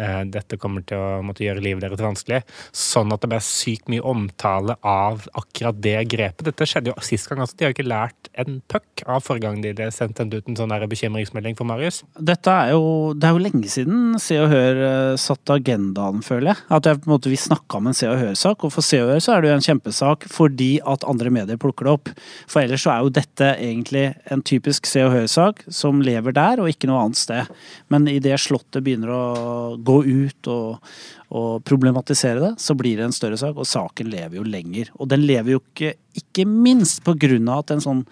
øh, 0.00 0.22
dette 0.32 0.58
kommer 0.60 0.86
til 0.86 1.00
å 1.00 1.20
måtte 1.26 1.44
gjøre 1.44 1.64
livet 1.64 1.84
deres 1.84 2.00
vanskelig. 2.04 2.40
Sånn 2.72 3.12
at 3.12 3.20
det 3.20 3.32
ble 3.32 3.42
sykt 3.44 3.90
mye 3.92 4.04
omtale 4.06 4.78
av 4.80 5.26
akkurat 5.36 5.76
det 5.82 5.98
grepet. 6.12 6.46
Dette 6.48 6.68
skjedde 6.68 6.94
jo 6.94 7.04
sist 7.04 7.28
gang. 7.28 7.44
også, 7.44 7.58
De 7.58 7.66
har 7.66 7.74
jo 7.74 7.78
ikke 7.78 7.90
lært 7.90 8.32
en 8.40 8.60
puck 8.70 9.04
av 9.06 9.24
forrige 9.26 9.48
gang 9.48 9.60
de 9.60 9.90
sendte 9.92 10.24
ut 10.30 10.48
en 10.48 10.58
sånn 10.58 10.72
bekymringsmelding 10.90 11.56
for 11.58 11.68
Marius. 11.68 12.02
Dette 12.16 12.52
er 12.52 12.72
jo, 12.74 13.12
det 13.12 13.28
er 13.28 13.36
jo 13.36 13.44
lenge 13.44 13.70
siden 13.70 14.18
Se 14.22 14.38
og 14.40 14.50
Hør 14.52 14.82
eh, 14.86 15.18
satte 15.20 15.58
agendaen 15.60 16.19
sammen, 16.20 16.40
føler 16.40 16.52
jeg. 16.52 16.64
At 16.70 16.86
jeg, 16.86 17.00
på 17.00 17.08
en 17.08 17.14
måte, 17.14 17.30
vi 17.30 17.36
snakka 17.36 17.78
om 17.78 17.88
en 17.88 17.94
Se 17.94 18.08
og 18.08 18.18
Hør-sak, 18.18 18.64
og 18.64 18.72
for 18.72 18.82
Se 18.82 19.00
og 19.00 19.10
Hør 19.10 19.20
så 19.20 19.34
er 19.34 19.42
det 19.42 19.50
jo 19.50 19.56
en 19.56 19.66
kjempesak 19.66 20.26
fordi 20.30 20.80
at 20.84 21.04
andre 21.04 21.30
medier 21.30 21.58
plukker 21.58 21.86
det 21.86 21.92
opp. 21.92 22.10
For 22.48 22.62
ellers 22.62 22.84
så 22.84 22.92
er 22.92 23.02
jo 23.02 23.12
dette 23.14 23.56
egentlig 23.58 24.14
en 24.30 24.42
typisk 24.42 24.86
Se 24.86 25.02
og 25.04 25.12
Hør-sak 25.14 25.64
som 25.68 26.00
lever 26.00 26.32
der, 26.32 26.60
og 26.60 26.70
ikke 26.70 26.88
noe 26.88 27.02
annet 27.04 27.20
sted. 27.20 27.50
Men 27.88 28.08
idet 28.08 28.40
Slottet 28.40 28.84
begynner 28.84 29.12
å 29.12 29.76
gå 29.76 30.00
ut 30.04 30.50
og, 30.50 30.90
og 31.30 31.62
problematisere 31.64 32.40
det, 32.40 32.54
så 32.60 32.76
blir 32.78 32.98
det 32.98 33.08
en 33.08 33.16
større 33.16 33.38
sak, 33.40 33.56
og 33.56 33.68
saken 33.68 34.10
lever 34.10 34.40
jo 34.40 34.46
lenger. 34.46 34.92
Og 34.98 35.10
den 35.10 35.26
lever 35.26 35.56
jo 35.56 35.62
ikke, 35.62 35.94
ikke 36.16 36.48
minst 36.48 37.04
på 37.06 37.16
grunn 37.20 37.48
av 37.50 37.64
at 37.64 37.76
en 37.76 37.84
sånn 37.84 38.04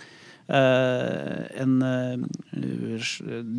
eh, 0.49 1.63
en, 1.63 1.81
eh, 1.83 2.61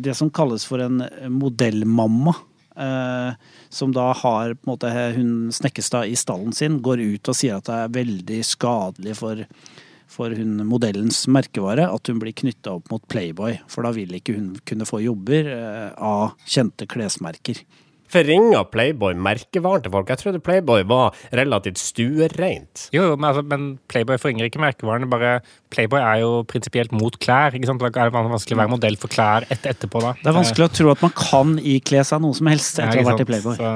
det 0.00 0.14
som 0.18 0.30
kalles 0.34 0.66
for 0.66 0.82
en 0.84 1.02
modellmamma. 1.40 2.36
Eh, 2.76 3.34
som 3.68 3.92
da 3.96 4.10
har 4.12 4.54
på 4.54 4.66
en 4.66 4.72
måte 4.72 4.90
hun 5.16 5.34
Snekkestad 5.54 6.10
i 6.10 6.16
stallen 6.18 6.52
sin, 6.56 6.80
går 6.82 7.02
ut 7.02 7.30
og 7.30 7.36
sier 7.36 7.58
at 7.58 7.68
det 7.68 7.76
er 7.76 7.94
veldig 7.98 8.40
skadelig 8.46 9.16
for, 9.18 9.44
for 10.10 10.34
hun 10.36 10.64
modellens 10.68 11.24
merkevare 11.30 11.88
at 11.90 12.10
hun 12.10 12.22
blir 12.22 12.36
knytta 12.36 12.78
opp 12.78 12.90
mot 12.92 13.04
Playboy. 13.10 13.60
For 13.70 13.86
da 13.86 13.94
vil 13.96 14.16
ikke 14.18 14.38
hun 14.38 14.52
kunne 14.68 14.88
få 14.88 15.02
jobber 15.04 15.52
eh, 15.54 15.86
av 15.96 16.36
kjente 16.46 16.88
klesmerker. 16.90 17.62
Forringa 18.10 18.62
Playboy 18.70 19.14
merkevaren 19.18 19.84
til 19.84 19.94
folk? 19.94 20.10
Jeg 20.10 20.22
trodde 20.22 20.42
Playboy 20.44 20.84
var 20.90 21.16
relativt 21.36 21.78
stuereint. 21.78 22.88
Jo, 22.94 23.10
jo, 23.10 23.16
men, 23.16 23.28
altså, 23.30 23.44
men 23.46 23.66
Playboy 23.90 24.18
forringer 24.22 24.48
ikke 24.48 24.62
merkevaren. 24.62 25.08
Bare 25.12 25.38
Playboy 25.74 26.00
er 26.00 26.22
jo 26.24 26.32
prinsipielt 26.50 26.94
mot 26.96 27.18
klær. 27.22 27.54
ikke 27.54 27.70
sant? 27.70 27.82
Da 27.82 27.90
er 27.90 28.10
det 28.10 28.16
vanskelig 28.16 28.58
å 28.58 28.62
være 28.62 28.74
modell 28.74 28.98
for 29.00 29.12
klær 29.12 29.46
et, 29.48 29.62
etterpå. 29.62 30.02
da. 30.04 30.16
Det 30.22 30.32
er 30.32 30.38
vanskelig 30.40 30.66
å 30.66 30.72
tro 30.80 30.90
at 30.94 31.04
man 31.06 31.14
kan 31.16 31.54
ikle 31.76 32.02
seg 32.06 32.24
noe 32.24 32.38
som 32.38 32.50
helst 32.50 32.82
etter 32.82 33.00
å 33.00 33.06
ha 33.06 33.12
vært 33.12 33.24
i 33.24 33.30
Playboy. 33.30 33.60
Så, 33.60 33.70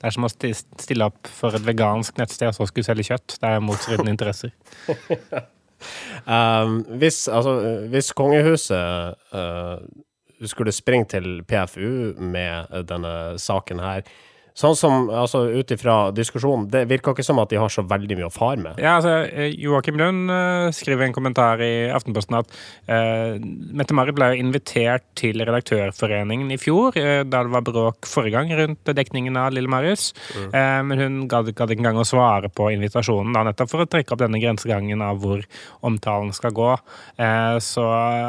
det 0.00 0.08
er 0.08 0.16
som 0.16 0.24
å 0.24 0.32
stille 0.32 1.06
opp 1.10 1.28
for 1.28 1.54
et 1.56 1.64
vegansk 1.66 2.18
nettsted 2.18 2.48
og 2.48 2.56
så 2.56 2.68
skulle 2.70 2.88
selge 2.88 3.10
kjøtt. 3.12 3.36
Det 3.40 3.54
er 3.54 3.64
motstridende 3.64 4.14
interesser. 4.16 4.54
Um, 6.28 6.84
hvis, 7.00 7.28
altså, 7.32 7.54
hvis 7.88 8.12
kongehuset 8.12 9.14
uh, 9.32 9.78
skulle 10.48 10.72
springe 10.72 11.04
til 11.04 11.42
PFU 11.44 12.16
med 12.20 12.84
denne 12.88 13.38
saken 13.38 13.80
her 13.80 14.02
Sånn 14.58 14.76
som, 14.76 15.08
altså 15.14 15.44
ut 15.54 15.70
ifra 15.72 15.96
diskusjonen, 16.14 16.66
det 16.72 16.84
virker 16.90 17.14
ikke 17.14 17.24
som 17.26 17.38
at 17.42 17.52
de 17.52 17.58
har 17.60 17.70
så 17.72 17.84
veldig 17.86 18.18
mye 18.18 18.28
å 18.28 18.34
fare 18.34 18.60
med. 18.60 18.80
Ja, 18.82 18.96
altså, 18.98 19.14
eh, 19.30 19.54
Joakim 19.60 19.98
Lund 20.00 20.32
eh, 20.34 20.70
skriver 20.74 21.06
en 21.06 21.14
kommentar 21.16 21.62
i 21.64 21.88
Aftenposten 21.90 22.38
at 22.40 22.50
uh, 22.90 23.38
Mette-Marit 23.40 24.16
ble 24.16 24.30
invitert 24.40 25.04
til 25.18 25.40
Redaktørforeningen 25.42 26.50
i 26.54 26.58
fjor, 26.60 26.96
uh, 26.98 27.22
da 27.26 27.44
det 27.46 27.54
var 27.54 27.64
bråk 27.66 28.08
forrige 28.10 28.34
gang 28.36 28.52
rundt 28.58 28.92
dekningen 28.96 29.38
av 29.38 29.54
Lille 29.54 29.70
Marius. 29.70 30.10
Eh, 30.36 30.80
men 30.86 31.00
hun 31.00 31.18
gadd 31.30 31.50
ikke 31.50 31.68
engang 31.74 31.98
å 32.00 32.06
svare 32.06 32.50
på 32.52 32.70
invitasjonen, 32.74 33.32
da, 33.36 33.44
nettopp 33.46 33.70
for 33.72 33.84
å 33.84 33.88
trekke 33.90 34.14
opp 34.14 34.22
denne 34.22 34.40
grensegangen 34.42 35.02
av 35.04 35.20
hvor 35.22 35.42
omtalen 35.86 36.32
skal 36.36 36.54
gå. 36.56 36.70
Så 37.64 37.84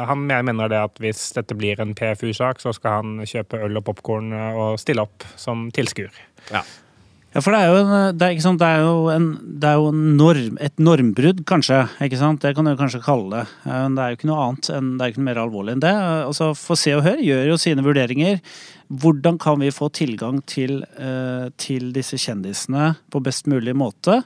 han 0.08 0.26
mener 0.28 0.70
det 0.70 0.80
at 0.80 1.00
hvis 1.02 1.24
dette 1.36 1.56
blir 1.58 1.80
en 1.82 1.94
PFU-sak, 1.98 2.62
så 2.62 2.74
skal 2.76 3.00
han 3.00 3.26
kjøpe 3.28 3.60
øl 3.66 3.80
og 3.80 3.86
popkorn 3.88 4.32
og 4.32 4.80
stille 4.82 5.04
opp 5.04 5.26
som 5.40 5.68
tilskuer. 5.74 6.11
Ja. 6.52 6.62
Ja, 7.32 7.40
for 7.40 7.54
det 7.54 7.62
er 7.62 7.70
jo, 7.70 7.76
en, 7.80 8.16
det 8.20 8.26
er, 8.26 8.40
sant, 8.44 8.60
det 8.60 8.66
er 8.68 8.82
jo, 8.84 8.96
en, 9.08 9.26
det 9.62 9.68
er 9.70 9.78
jo 9.80 9.86
en 9.88 10.00
norm, 10.18 10.58
et 10.60 10.82
normbrudd, 10.84 11.38
kanskje. 11.48 11.78
ikke 12.04 12.18
sant? 12.20 12.42
Det 12.44 12.50
kan 12.58 12.66
du 12.68 12.74
kanskje 12.76 13.00
kalle 13.00 13.30
det. 13.38 13.44
Eh, 13.64 13.78
Men 13.86 13.94
det 13.96 14.02
er 14.04 14.10
jo 14.12 14.18
ikke 14.18 14.28
noe 14.28 14.42
annet 14.44 14.68
enn, 14.76 14.90
det 14.98 15.06
er 15.06 15.12
ikke 15.14 15.22
noe 15.22 15.28
mer 15.30 15.40
alvorlig 15.40 15.72
enn 15.72 15.84
det. 15.84 15.92
Eh, 15.96 16.24
Altså, 16.28 16.50
For 16.58 16.76
Se 16.76 16.92
og 16.92 17.06
Hør 17.06 17.22
gjør 17.24 17.46
jo 17.48 17.56
sine 17.56 17.84
vurderinger. 17.86 18.42
Hvordan 18.92 19.38
kan 19.40 19.62
vi 19.64 19.70
få 19.72 19.88
tilgang 19.96 20.42
til, 20.44 20.82
eh, 21.00 21.46
til 21.56 21.88
disse 21.96 22.20
kjendisene 22.20 22.90
på 23.08 23.22
best 23.24 23.48
mulig 23.48 23.72
måte? 23.80 24.18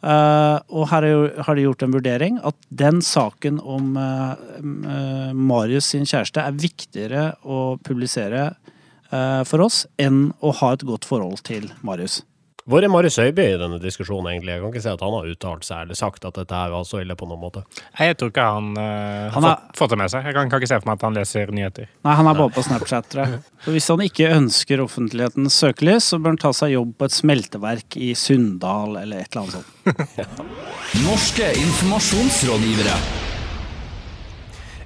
Eh, 0.00 0.58
og 0.72 0.88
her 0.94 1.04
er 1.04 1.42
har 1.44 1.56
de 1.56 1.66
gjort 1.66 1.82
en 1.84 1.92
vurdering 1.92 2.40
at 2.40 2.56
den 2.72 3.02
saken 3.04 3.60
om 3.60 3.96
eh, 4.00 4.32
eh, 4.64 5.32
Marius 5.36 5.92
sin 5.92 6.08
kjæreste 6.08 6.40
er 6.40 6.56
viktigere 6.56 7.26
å 7.44 7.76
publisere 7.84 8.46
eh, 8.54 8.72
for 9.10 9.62
oss 9.62 9.84
enn 10.02 10.30
å 10.42 10.50
ha 10.60 10.72
et 10.74 10.82
godt 10.86 11.06
forhold 11.08 11.44
til 11.46 11.68
Marius. 11.86 12.22
Hvor 12.66 12.82
er 12.82 12.90
Marius 12.90 13.14
Øiby 13.22 13.44
i 13.46 13.58
denne 13.60 13.76
diskusjonen, 13.78 14.26
egentlig? 14.32 14.56
Jeg 14.56 14.62
kan 14.64 14.72
ikke 14.72 14.80
si 14.82 14.90
at 14.90 15.02
han 15.04 15.12
har 15.14 15.26
uttalt 15.30 15.66
seg 15.68 15.84
eller 15.84 15.98
sagt 15.98 16.24
at 16.26 16.34
dette 16.34 16.56
her 16.58 16.72
var 16.72 16.86
så 16.88 16.98
ille 16.98 17.14
på 17.18 17.28
noen 17.30 17.38
måte. 17.38 17.62
Jeg 17.94 18.16
tror 18.18 18.32
ikke 18.32 18.46
han, 18.56 18.72
uh, 18.74 19.28
Han 19.36 19.46
har 19.46 19.60
fått, 19.60 19.76
fått 19.78 19.94
det 19.94 19.98
med 20.00 20.10
seg. 20.10 20.26
Jeg 20.26 20.34
kan, 20.34 20.50
kan 20.50 20.62
ikke 20.62 20.70
se 20.72 20.78
for 20.80 20.90
meg 20.90 20.98
at 20.98 21.04
han 21.06 21.18
leser 21.20 21.52
nyheter. 21.54 21.92
Nei, 22.08 22.16
han 22.18 22.30
er 22.32 22.40
bare 22.40 22.54
på 22.56 22.64
Snapchat, 22.66 23.06
tror 23.12 23.22
jeg. 23.22 23.38
Så 23.62 23.76
hvis 23.76 23.86
han 23.94 24.02
ikke 24.08 24.32
ønsker 24.40 24.82
offentlighetens 24.82 25.60
søkelys, 25.62 26.10
så 26.10 26.18
bør 26.18 26.34
han 26.34 26.42
ta 26.42 26.50
seg 26.58 26.74
jobb 26.74 26.96
på 26.98 27.06
et 27.06 27.14
smelteverk 27.20 28.00
i 28.02 28.10
Sunndal 28.18 28.98
eller 29.04 29.22
et 29.22 29.30
eller 29.30 29.46
annet 29.46 29.62
sånt. 29.62 30.42
Norske 31.06 31.54
informasjonsrådgivere. 31.62 32.98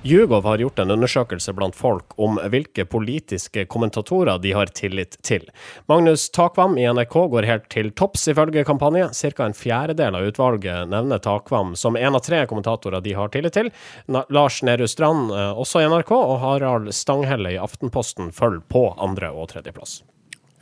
YouGov 0.02 0.44
har 0.44 0.58
gjort 0.58 0.78
en 0.78 0.90
undersøkelse 0.90 1.52
blant 1.52 1.76
folk 1.76 2.14
om 2.16 2.38
hvilke 2.48 2.86
politiske 2.88 3.66
kommentatorer 3.68 4.38
de 4.40 4.54
har 4.56 4.70
tillit 4.72 5.18
til. 5.26 5.44
Magnus 5.92 6.30
Takvam 6.32 6.78
i 6.80 6.86
NRK 6.88 7.16
går 7.34 7.48
helt 7.48 7.66
til 7.72 7.90
topps 7.92 8.24
ifølge 8.32 8.64
kampanje. 8.64 9.10
Ca. 9.12 9.44
en 9.44 9.56
fjerdedel 9.56 10.16
av 10.16 10.24
utvalget 10.30 10.88
nevner 10.88 11.20
Takvam 11.20 11.74
som 11.76 11.98
en 12.00 12.16
av 12.16 12.24
tre 12.24 12.46
kommentatorer 12.48 13.04
de 13.04 13.12
har 13.12 13.28
tillit 13.28 13.52
til. 13.52 13.68
Lars 14.08 14.62
Nehru 14.64 14.88
Strand, 14.88 15.34
eh, 15.36 15.52
også 15.52 15.82
i 15.82 15.90
NRK, 15.90 16.14
og 16.16 16.40
Harald 16.40 16.94
Stanghelle 16.96 17.52
i 17.52 17.60
Aftenposten 17.60 18.32
følger 18.32 18.64
på 18.72 18.86
andre- 18.96 19.34
og 19.34 19.52
tredjeplass. 19.52 20.00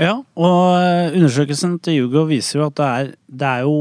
Ja, 0.02 0.16
og 0.34 0.58
eh, 0.82 1.14
undersøkelsen 1.14 1.78
til 1.82 2.02
Hugo 2.02 2.26
viser 2.26 2.58
jo 2.58 2.68
at 2.72 2.78
det 2.78 2.90
er, 2.90 3.14
det 3.30 3.54
er 3.54 3.66
jo 3.66 3.78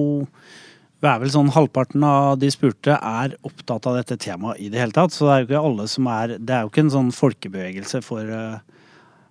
det 0.98 1.10
er 1.10 1.20
vel 1.22 1.30
sånn 1.30 1.51
Halvparten 1.54 2.01
av 2.06 2.39
de 2.42 2.50
spurte 2.50 2.96
er 2.98 3.36
opptatt 3.46 3.86
av 3.89 4.00
dette 4.00 4.18
temaet 4.22 4.62
i 4.63 4.70
det 4.74 4.80
hele 4.82 4.96
tatt. 4.96 5.13
Så 5.13 5.27
det 5.27 5.34
er 5.34 5.44
jo 5.44 5.48
ikke 5.50 5.66
alle 5.70 5.86
som 5.92 6.08
er 6.10 6.38
Det 6.38 6.56
er 6.56 6.63
jo 6.66 6.72
ikke 6.72 6.86
en 6.88 6.96
sånn 6.96 7.12
folkebevegelse 7.13 8.01
for 8.06 8.32
eh, 8.38 8.58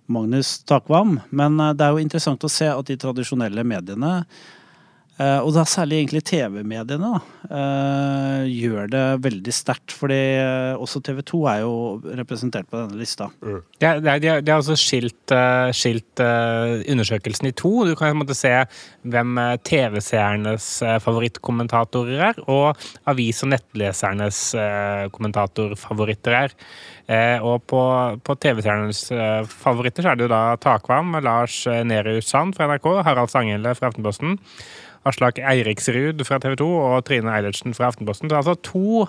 Magnus 0.07 0.53
Takvam. 0.63 1.17
Men 1.29 1.59
eh, 1.59 1.73
det 1.75 1.83
er 1.83 1.91
jo 1.91 2.05
interessant 2.05 2.47
å 2.47 2.51
se 2.51 2.69
at 2.71 2.87
de 2.87 2.95
tradisjonelle 3.01 3.67
mediene, 3.67 4.21
og 5.17 5.49
da 5.55 5.63
særlig 5.65 6.03
egentlig 6.03 6.21
TV-mediene, 6.29 7.15
eh, 7.49 8.43
gjør 8.51 8.89
det 8.91 9.05
veldig 9.23 9.53
sterkt. 9.55 9.95
Fordi 9.97 10.19
eh, 10.37 10.77
også 10.77 11.01
TV 11.05 11.21
2 11.25 11.39
er 11.51 11.61
jo 11.63 11.73
representert 12.19 12.69
på 12.69 12.79
denne 12.81 12.99
lista. 12.99 13.29
Mm. 13.41 13.61
De, 13.79 13.91
det 14.03 14.11
er, 14.11 14.21
de 14.23 14.35
de 14.45 14.53
har 14.53 14.61
også 14.61 14.77
skilt, 14.79 15.33
eh, 15.33 15.71
skilt 15.75 16.23
eh, 16.23 16.83
undersøkelsen 16.93 17.49
i 17.49 17.55
to. 17.57 17.73
Du 17.87 17.95
kan 17.95 18.11
på 18.11 18.17
en 18.17 18.21
måte 18.21 18.37
se 18.37 18.53
hvem 19.07 19.41
eh, 19.41 19.55
TV-seernes 19.67 20.69
eh, 20.85 20.99
favorittkommentatorer 21.03 22.23
er, 22.31 22.43
og 22.45 22.77
avis- 23.09 23.43
og 23.45 23.53
nettlesernes 23.55 24.41
eh, 24.59 25.07
kommentatorfavoritter 25.15 26.39
er. 26.43 26.57
Eh, 27.07 27.37
og 27.43 27.63
på, 27.71 27.81
på 28.23 28.35
TV-seernes 28.43 29.05
eh, 29.15 29.41
favoritter 29.47 30.05
så 30.05 30.13
er 30.13 30.19
det 30.19 30.27
jo 30.27 30.33
da 30.33 30.41
Takvam, 30.61 31.15
Lars 31.23 31.61
eh, 31.69 31.85
Nehru 31.87 32.19
Sand 32.21 32.57
fra 32.57 32.67
NRK, 32.69 32.91
Harald 33.07 33.31
Stanghelle 33.31 33.75
fra 33.77 33.91
Aftenposten. 33.91 34.37
Aslak 35.07 35.39
Eiriksrud 35.39 36.21
fra 36.27 36.39
TV 36.43 36.55
2 36.59 36.67
og 36.67 37.05
Trine 37.07 37.31
Eilertsen 37.31 37.75
fra 37.77 37.89
Aftenposten. 37.91 38.29
Det 38.29 38.35
er 38.35 38.41
altså 38.41 38.55
to 38.65 39.05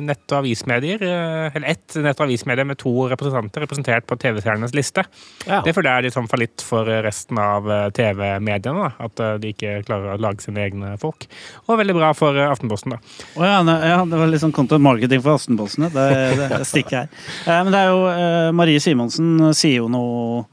nett- 0.00 0.32
og 0.32 0.38
avismedier, 0.40 1.02
eh, 1.02 1.56
eller 1.56 1.68
ett 1.68 1.96
nett- 1.96 2.20
og 2.20 2.26
avismedie 2.26 2.64
med 2.64 2.78
to 2.78 3.08
representanter 3.10 3.64
representert 3.64 4.06
på 4.06 4.18
TV-seernes 4.18 4.74
liste. 4.74 5.04
Ja. 5.46 5.60
Det 5.62 5.74
føler 5.74 5.90
jeg 5.90 5.98
er 5.98 6.06
litt 6.08 6.16
sånn 6.16 6.30
fallitt 6.30 6.64
for 6.64 6.84
resten 7.04 7.38
av 7.38 7.70
eh, 7.70 7.90
TV-mediene, 7.90 8.92
at 8.98 9.20
eh, 9.20 9.36
de 9.42 9.52
ikke 9.54 9.84
klarer 9.88 10.14
å 10.14 10.20
lage 10.20 10.46
sine 10.46 10.62
egne 10.64 10.96
folk. 11.00 11.26
Og 11.66 11.78
veldig 11.80 11.96
bra 11.98 12.12
for 12.16 12.36
Aftenposten, 12.46 12.94
da. 12.94 13.00
Å 13.36 13.46
ja, 13.46 13.60
ja, 13.64 14.00
det 14.04 14.22
var 14.22 14.30
litt 14.30 14.44
sånn 14.44 14.54
content 14.56 14.82
marketing 14.84 15.22
for 15.22 15.38
Aftenposten. 15.38 15.90
Det, 15.90 16.08
det, 16.38 16.48
det 16.54 16.66
stikker 16.68 17.04
her. 17.04 17.62
Men 17.64 17.72
det 17.74 17.84
er 17.84 17.92
jo 17.92 18.54
Marie 18.56 18.80
Simonsen 18.82 19.52
sier 19.56 19.82
jo 19.82 19.88
noe 19.92 20.44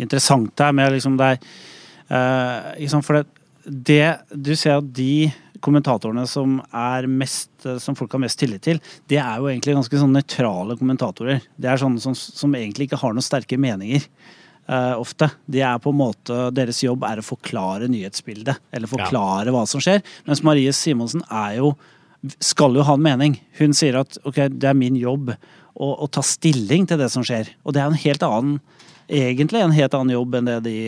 interessant 0.00 0.58
her 0.58 0.74
med 0.74 0.92
liksom 0.96 1.16
det 1.20 1.36
er 1.36 2.74
liksom 2.78 3.00
ikke 3.00 3.06
For 3.06 3.16
det, 3.16 3.43
det 3.64 4.18
Du 4.30 4.52
ser 4.56 4.78
at 4.78 4.92
de 4.96 5.32
kommentatorene 5.64 6.26
som 6.28 6.58
er 6.68 7.08
mest 7.08 7.64
eh, 7.64 7.78
som 7.80 7.96
folk 7.96 8.12
har 8.12 8.20
mest 8.20 8.38
tillit 8.40 8.64
til, 8.66 8.80
det 9.08 9.20
er 9.22 9.40
jo 9.40 9.48
egentlig 9.48 9.76
ganske 9.78 10.00
sånn 10.00 10.12
nøytrale 10.12 10.76
kommentatorer. 10.80 11.44
Det 11.56 11.70
er 11.70 11.80
sånne 11.80 12.02
som, 12.02 12.16
som 12.16 12.56
egentlig 12.58 12.90
ikke 12.90 13.00
har 13.00 13.14
noen 13.16 13.24
sterke 13.24 13.60
meninger. 13.60 14.04
Uh, 14.64 14.96
ofte. 14.96 15.26
De 15.44 15.60
er 15.60 15.76
på 15.84 15.90
en 15.92 15.98
måte, 15.98 16.36
Deres 16.56 16.78
jobb 16.80 17.02
er 17.04 17.20
å 17.20 17.24
forklare 17.24 17.84
nyhetsbildet, 17.92 18.62
eller 18.72 18.88
forklare 18.88 19.52
hva 19.52 19.66
som 19.68 19.82
skjer. 19.84 20.00
Mens 20.24 20.40
Marie 20.46 20.72
Simonsen 20.72 21.20
er 21.28 21.58
jo 21.58 21.74
skal 22.40 22.72
jo 22.76 22.84
ha 22.88 22.94
en 22.96 23.04
mening. 23.04 23.36
Hun 23.58 23.74
sier 23.76 23.98
at 24.00 24.16
ok, 24.24 24.46
det 24.48 24.70
er 24.70 24.78
min 24.78 24.96
jobb 24.96 25.34
å, 25.34 25.88
å 25.92 26.08
ta 26.08 26.22
stilling 26.24 26.86
til 26.88 27.00
det 27.00 27.10
som 27.12 27.24
skjer. 27.26 27.50
Og 27.64 27.76
det 27.76 27.82
er 27.82 27.90
en 27.90 28.04
helt 28.06 28.24
annen, 28.24 28.54
egentlig 29.12 29.60
en 29.60 29.76
helt 29.76 29.96
annen 29.96 30.14
jobb 30.14 30.38
enn 30.38 30.48
det 30.48 30.58
de 30.64 30.78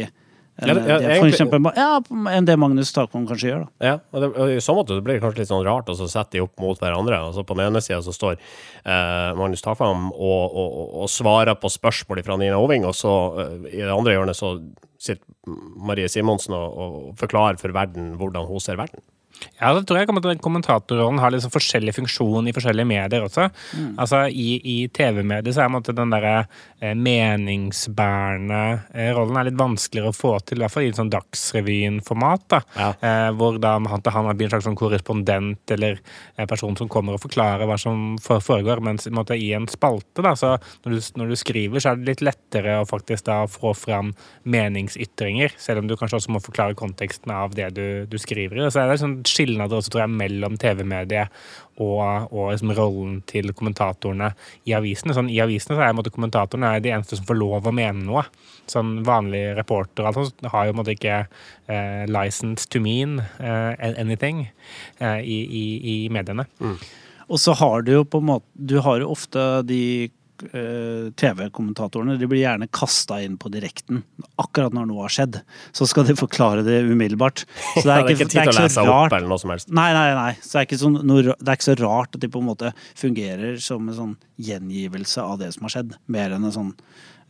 enn 0.56 0.68
Ja, 0.68 0.74
ja, 0.74 0.98
det, 0.98 1.08
egentlig- 1.20 1.76
ja, 1.76 2.00
enn 2.32 2.46
det 2.48 2.56
Magnus 2.58 2.92
Takvam 2.92 3.26
kanskje 3.28 3.50
gjør. 3.50 3.64
da. 3.66 3.86
Ja, 3.86 3.94
og, 4.12 4.20
det, 4.22 4.30
og 4.36 4.48
i 4.54 4.60
så 4.64 4.74
måte 4.76 4.96
blir 5.04 5.18
det 5.18 5.22
kanskje 5.22 5.42
litt 5.44 5.50
sånn 5.50 5.64
rart 5.66 5.90
å 5.92 5.96
så 5.98 6.08
sette 6.08 6.36
de 6.38 6.40
opp 6.44 6.58
mot 6.60 6.78
hverandre. 6.80 7.18
Altså 7.28 7.44
På 7.44 7.56
den 7.56 7.66
ene 7.68 7.82
sida 7.84 8.00
så 8.02 8.14
står 8.16 8.38
eh, 8.38 9.34
Magnus 9.36 9.62
Takvam 9.62 10.10
og, 10.12 10.56
og, 10.56 10.94
og 11.02 11.08
svarer 11.12 11.54
på 11.60 11.68
spørsmål 11.72 12.24
fra 12.24 12.36
Nina 12.40 12.56
Oving, 12.58 12.86
og 12.88 12.94
så 12.96 13.12
eh, 13.42 13.74
i 13.76 13.82
det 13.84 13.92
andre 13.92 14.16
hjørnet 14.16 14.36
så 14.38 14.54
sitter 14.98 15.24
Marie 15.76 16.08
Simonsen 16.08 16.54
og, 16.56 16.78
og 16.80 17.12
forklarer 17.20 17.60
for 17.60 17.74
verden 17.76 18.14
hvordan 18.16 18.48
hun 18.48 18.60
ser 18.64 18.76
verden. 18.80 19.02
Ja, 19.60 19.72
det 19.76 19.86
tror 19.88 20.00
jeg 20.00 20.08
kommer 20.10 20.22
til 20.24 20.34
at 20.34 20.42
kommentatorrollen 20.44 21.20
har 21.22 21.32
liksom 21.32 21.52
forskjellig 21.54 21.94
funksjon 21.96 22.48
i 22.48 22.54
forskjellige 22.56 22.88
medier 22.88 23.24
også. 23.26 23.48
Altså 24.00 24.24
I, 24.28 24.60
i 24.60 24.76
TV-medier 24.92 25.54
så 25.56 25.64
er 25.64 25.72
måtte, 25.72 25.94
den 25.96 26.12
derre 26.12 26.46
eh, 26.80 26.94
meningsbærende 26.96 28.60
eh, 28.94 29.10
rollen 29.16 29.38
er 29.40 29.48
litt 29.50 29.58
vanskeligere 29.60 30.12
å 30.12 30.16
få 30.16 30.34
til, 30.44 30.60
i 30.60 30.64
hvert 30.64 30.74
fall 30.74 30.86
i 30.86 30.90
et 30.92 30.98
sånn 31.00 31.12
Dagsrevyen-format. 31.12 32.46
da, 32.52 32.60
Ja. 32.76 32.88
eh, 33.00 33.30
Hvor 33.36 33.58
da 33.60 33.74
han, 33.78 34.02
han 34.04 34.36
blir 34.36 34.46
en 34.48 34.54
slags 34.54 34.64
sånn 34.68 34.78
korrespondent 34.78 35.70
eller 35.76 36.00
en 36.36 36.46
person 36.50 36.76
som 36.76 36.88
kommer 36.88 37.16
og 37.16 37.22
forklarer 37.24 37.66
hva 37.66 37.78
som 37.80 38.16
foregår. 38.18 38.80
Mens 38.80 39.06
i 39.06 39.10
en 39.10 39.24
i 39.36 39.52
en 39.56 39.66
spalte, 39.68 40.22
da, 40.22 40.34
så 40.36 40.56
når 40.84 40.96
du, 40.96 41.00
når 41.20 41.28
du 41.28 41.36
skriver, 41.36 41.80
så 41.80 41.92
er 41.92 41.96
det 42.00 42.08
litt 42.10 42.24
lettere 42.24 42.80
å 42.80 42.88
faktisk 42.88 43.24
da 43.28 43.46
få 43.50 43.74
fram 43.76 44.12
meningsytringer. 44.44 45.52
Selv 45.58 45.82
om 45.82 45.88
du 45.88 45.96
kanskje 45.96 46.20
også 46.20 46.32
må 46.34 46.42
forklare 46.44 46.76
konteksten 46.78 47.32
av 47.34 47.54
det 47.56 47.70
du, 47.76 48.06
du 48.10 48.18
skriver 48.20 48.60
i. 48.60 48.70
Så 48.70 48.82
er 48.82 48.90
det 48.92 49.00
sånn 49.02 49.18
skilnader 49.30 49.78
også, 49.78 49.92
tror 49.92 50.04
jeg, 50.04 50.14
mellom 50.18 50.58
TV-mediet 50.60 51.32
og, 51.76 52.32
og 52.32 52.50
liksom 52.52 52.72
rollen 52.76 53.16
til 53.28 53.52
kommentatorene 53.56 54.30
i 54.68 54.74
avisene. 54.76 55.14
Sånn, 55.16 55.30
I 55.32 55.42
avisene 55.44 55.76
så 55.76 55.84
er 55.84 55.96
måte 55.96 56.12
kommentatorene 56.14 56.72
er 56.76 56.84
de 56.84 56.92
eneste 56.94 57.18
som 57.18 57.28
får 57.28 57.40
lov 57.40 57.68
å 57.68 57.74
mene 57.76 58.06
noe. 58.06 58.24
Sånn 58.70 59.00
vanlige 59.06 59.54
reportere 59.58 60.10
altså, 60.10 60.30
har 60.52 60.66
jo 60.66 60.72
på 60.72 60.76
en 60.76 60.82
måte 60.82 60.96
ikke 60.96 61.18
eh, 61.22 62.04
license 62.10 62.68
to 62.72 62.80
mean 62.82 63.20
eh, 63.38 63.92
anything 63.92 64.46
eh, 64.46 65.20
i, 65.20 65.40
i, 65.44 65.66
i 65.92 65.96
mediene. 66.12 66.48
Og 67.26 67.42
så 67.42 67.56
har 67.58 67.82
du 67.82 67.92
jo 67.96 68.04
på 68.06 68.20
en 68.22 68.28
måte 68.28 68.46
Du 68.54 68.76
har 68.84 69.00
jo 69.02 69.10
ofte 69.10 69.42
de 69.66 70.10
TV-kommentatorene 70.42 72.16
de 72.20 72.26
blir 72.28 72.42
gjerne 72.42 72.68
kasta 72.74 73.18
inn 73.24 73.36
på 73.40 73.50
direkten. 73.52 74.02
Akkurat 74.40 74.74
når 74.76 74.88
noe 74.90 75.04
har 75.06 75.14
skjedd, 75.14 75.40
så 75.76 75.86
skal 75.88 76.06
de 76.08 76.16
forklare 76.18 76.64
det 76.66 76.82
umiddelbart. 76.88 77.44
Så 77.74 77.84
det 77.84 77.90
Ja, 77.90 77.96
er 78.00 78.10
ikke, 78.14 78.28
det 78.28 78.40
er 78.42 78.50
ikke 78.52 78.68
så 78.72 78.84
opp 78.84 78.90
rart. 78.92 79.16
eller 79.18 79.32
noe 79.32 79.40
som 79.42 79.52
helst. 79.54 79.70
Nei, 79.72 79.88
nei, 79.96 80.06
nei. 80.18 80.30
Så 80.42 80.52
det, 80.52 80.62
er 80.62 80.68
ikke 80.70 80.80
så, 80.84 80.92
noe, 80.96 81.22
det 81.26 81.48
er 81.48 81.58
ikke 81.60 81.70
så 81.70 81.78
rart 81.82 82.16
at 82.18 82.24
de 82.24 82.32
på 82.32 82.42
en 82.42 82.48
måte 82.52 82.72
fungerer 82.98 83.60
som 83.62 83.88
en 83.88 83.98
sånn 84.00 84.16
gjengivelse 84.42 85.22
av 85.24 85.38
det 85.42 85.52
som 85.56 85.68
har 85.68 85.76
skjedd. 85.78 85.96
Mer 86.12 86.36
enn 86.36 86.46
en 86.48 86.54
sånn 86.56 86.72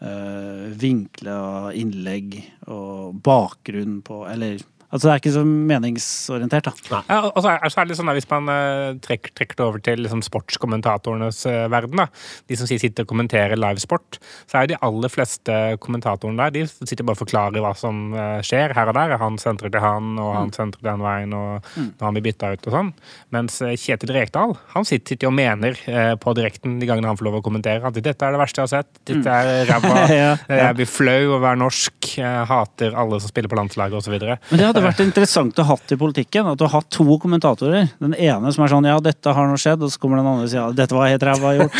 øh, 0.03 0.65
vinkla 0.81 1.39
innlegg 1.77 2.41
og 2.67 3.21
bakgrunn 3.27 4.01
på 4.07 4.25
Eller 4.31 4.59
Altså, 4.97 5.11
det 5.11 5.12
er 5.15 5.21
ikke 5.21 5.35
så 5.35 5.43
meningsorientert, 5.45 6.69
da. 6.88 7.00
Ja, 7.11 7.19
og 7.29 7.43
så 7.45 7.53
er, 7.53 7.69
så 7.73 7.83
er 7.83 7.88
det 7.91 7.97
sånn 7.99 8.11
at 8.11 8.17
Hvis 8.17 8.29
man 8.31 8.49
eh, 8.53 8.97
trekker, 9.05 9.33
trekker 9.37 9.59
det 9.59 9.65
over 9.67 9.83
til 9.85 10.00
liksom, 10.05 10.23
sportskommentatorenes 10.25 11.43
eh, 11.50 11.67
verden, 11.73 12.00
da, 12.00 12.07
de 12.49 12.57
som 12.59 12.69
sitter 12.71 13.05
og 13.05 13.11
kommenterer 13.11 13.59
livesport, 13.61 14.19
så 14.49 14.59
er 14.59 14.67
jo 14.67 14.73
de 14.75 14.79
aller 14.88 15.12
fleste 15.12 15.57
kommentatorene 15.85 16.41
der 16.47 16.55
de 16.55 16.65
sitter 16.88 17.05
bare 17.07 17.19
og 17.19 17.23
forklarer 17.25 17.65
hva 17.65 17.73
som 17.79 18.15
eh, 18.17 18.38
skjer 18.47 18.75
her 18.76 18.91
og 18.93 18.97
der. 18.97 19.17
Han 19.21 19.37
sentrer 19.43 19.73
til 19.75 19.85
han, 19.85 20.15
og 20.23 20.33
han 20.37 20.55
sentrer 20.57 20.85
den 20.88 21.05
veien, 21.05 21.35
og 21.37 21.69
når 21.76 22.07
han 22.09 22.17
blir 22.17 22.26
bytta 22.29 22.53
ut 22.57 22.69
og 22.71 22.76
sånn. 22.79 22.93
Mens 23.37 23.61
Kjetil 23.61 24.15
Rekdal 24.17 24.57
han 24.73 24.87
sitter, 24.88 25.15
sitter 25.15 25.29
og 25.31 25.37
mener 25.37 25.76
på 26.23 26.33
direkten 26.37 26.79
de 26.81 26.88
gangene 26.88 27.11
han 27.11 27.19
får 27.19 27.29
lov 27.29 27.38
å 27.41 27.45
kommentere 27.45 27.85
at 27.87 27.97
dette 28.00 28.26
er 28.26 28.35
det 28.35 28.41
verste 28.41 28.62
jeg 28.62 28.69
har 28.69 28.73
sett, 28.81 29.00
dette 29.09 29.37
er 29.37 29.67
ræva, 29.71 29.93
Ja, 30.09 30.33
ja. 30.49 30.59
jeg 30.62 30.79
blir 30.81 30.88
flau 30.91 31.37
å 31.37 31.41
være 31.43 31.61
norsk, 31.61 32.11
jeg 32.17 32.47
hater 32.50 32.97
alle 32.97 33.21
som 33.23 33.31
spiller 33.33 33.53
på 33.53 33.59
landslaget 33.59 33.99
osv. 34.00 34.17
Men 34.17 34.61
det 34.61 34.67
hadde 34.71 34.83
vært 34.90 35.02
interessant 35.07 35.59
å 35.62 35.66
ha 35.71 35.76
i 35.93 35.97
politikken. 36.00 36.47
At 36.50 36.59
du 36.61 36.64
har 36.66 36.73
hatt 36.81 36.88
to 36.95 37.05
kommentatorer. 37.23 37.88
Den 38.02 38.14
ene 38.16 38.52
som 38.55 38.64
er 38.64 38.73
sånn 38.73 38.87
ja, 38.88 38.97
dette 39.05 39.33
har 39.37 39.49
nå 39.50 39.59
skjedd, 39.61 39.83
og 39.85 39.93
så 39.93 40.00
kommer 40.02 40.21
den 40.21 40.26
andre 40.31 40.47
og 40.47 40.50
sier 40.52 40.62
ja, 40.62 40.71
dette 40.76 40.97
var 40.97 41.11
helt 41.12 41.26
ræva 41.26 41.52
gjort. 41.59 41.76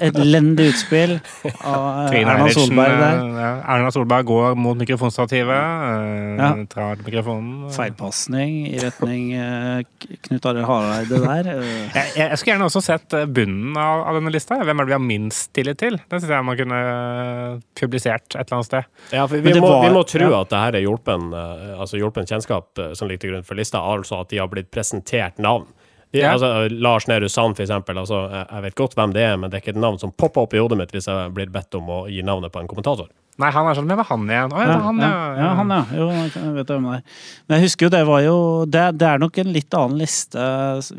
Et 0.00 0.20
elendig 0.24 0.68
utspill 0.74 1.16
av 1.16 1.86
eh, 2.04 2.10
Trine 2.12 2.34
Erna 2.36 2.48
Solberg 2.54 2.96
der. 3.00 3.22
eh, 3.46 3.74
Erna 3.76 3.90
Solberg 3.94 4.28
går 4.30 4.58
mot 4.60 4.78
mikrofonstativet. 4.80 5.56
eh, 5.56 6.36
Ja. 6.40 6.50
trar 6.70 7.00
mikrofonen. 7.04 7.70
Feilpasning 7.74 8.54
i 8.70 8.78
retning 8.80 9.32
eh, 9.34 9.82
Knut 10.28 10.46
Arild 10.50 10.66
Hareide 10.68 11.20
der. 11.24 11.50
eh. 11.56 11.90
Jeg, 11.94 12.12
jeg, 12.16 12.38
skulle 12.40 12.54
gjerne 12.54 12.68
også 12.70 12.82
sett 12.84 13.16
eh, 13.18 13.26
bunnen 13.26 13.76
av, 13.80 14.04
av 14.08 14.18
denne 14.20 14.32
lista. 14.32 14.60
Hvem 14.64 14.80
er 14.80 14.86
det 14.88 14.92
vi 14.92 14.96
har 14.98 15.04
minst 15.04 15.50
tillit 15.56 15.80
til? 15.82 15.98
Det 16.00 16.20
syns 16.22 16.32
jeg 16.36 16.46
man 16.48 16.58
kunne 16.60 16.80
eh, 16.80 17.58
publisert 17.80 18.36
et 18.36 18.40
eller 18.44 18.58
annet 18.60 18.70
sted. 18.70 18.88
Ja, 19.14 19.26
for 19.26 19.36
vi, 19.42 19.54
må, 19.60 19.66
var- 19.68 19.84
vi 19.88 19.92
må 19.94 20.04
tro 20.08 20.30
ja. 20.30 20.40
at 20.44 20.52
det 20.54 20.62
her 20.64 20.78
er 20.80 20.84
hjulpen, 20.86 21.28
eh, 21.36 21.74
altså 21.80 22.00
hjulpen 22.00 22.28
kjennskap 22.30 22.78
eh, 22.78 22.92
som 22.98 23.10
ligger 23.10 23.26
til 23.26 23.34
grunn 23.34 23.46
for 23.46 23.58
lista, 23.58 23.82
altså 23.82 24.22
at 24.24 24.32
de 24.32 24.40
har 24.40 24.50
blitt 24.52 24.70
presentert 24.74 25.38
navn. 25.38 25.68
De, 26.10 26.18
Ja. 26.18 26.32
altså, 26.32 26.68
Lars 26.74 27.06
Nehru 27.06 27.28
Sand, 27.30 27.54
for 27.56 27.62
eksempel. 27.62 27.98
Altså, 27.98 28.24
jeg 28.32 28.46
jeg 28.50 28.62
vet 28.62 28.74
godt 28.74 28.96
hvem 28.98 29.12
det 29.14 29.22
er, 29.22 29.36
men 29.36 29.50
det 29.50 29.58
er 29.58 29.62
ikke 29.62 29.76
et 29.76 29.84
navn 29.84 29.98
som 29.98 30.10
popper 30.10 30.42
opp 30.42 30.54
i 30.54 30.58
hodet 30.58 30.78
mitt 30.78 30.90
hvis 30.90 31.06
jeg 31.06 31.34
blir 31.36 31.52
bedt 31.54 31.74
om 31.78 31.86
å 31.86 32.00
gi 32.10 32.22
navnet 32.26 32.50
på 32.50 32.58
en 32.62 32.70
kommentator. 32.70 33.06
Nei, 33.40 33.50
han 33.54 33.68
er 33.68 33.78
sånn 33.78 33.88
Hvem 33.88 34.00
var 34.00 34.08
han 34.10 34.26
igjen? 34.28 34.54
Å, 34.54 34.60
ja, 34.64 34.76
han, 34.84 35.00
ja, 35.02 35.10
ja. 35.38 35.50
han, 35.58 35.72
ja. 35.74 35.80
Jo, 35.96 36.08
jeg 36.12 36.54
vet 36.56 36.72
hvem 36.72 36.88
det 36.88 36.96
er. 36.98 37.04
Men 37.46 37.56
jeg 37.56 37.66
husker 37.66 37.86
jo 37.86 37.92
det 37.94 38.02
var 38.08 38.24
jo 38.24 38.36
Det, 38.68 38.84
det 39.00 39.08
er 39.08 39.22
nok 39.22 39.40
en 39.42 39.52
litt 39.54 39.76
annen 39.78 40.00
liste 40.00 40.46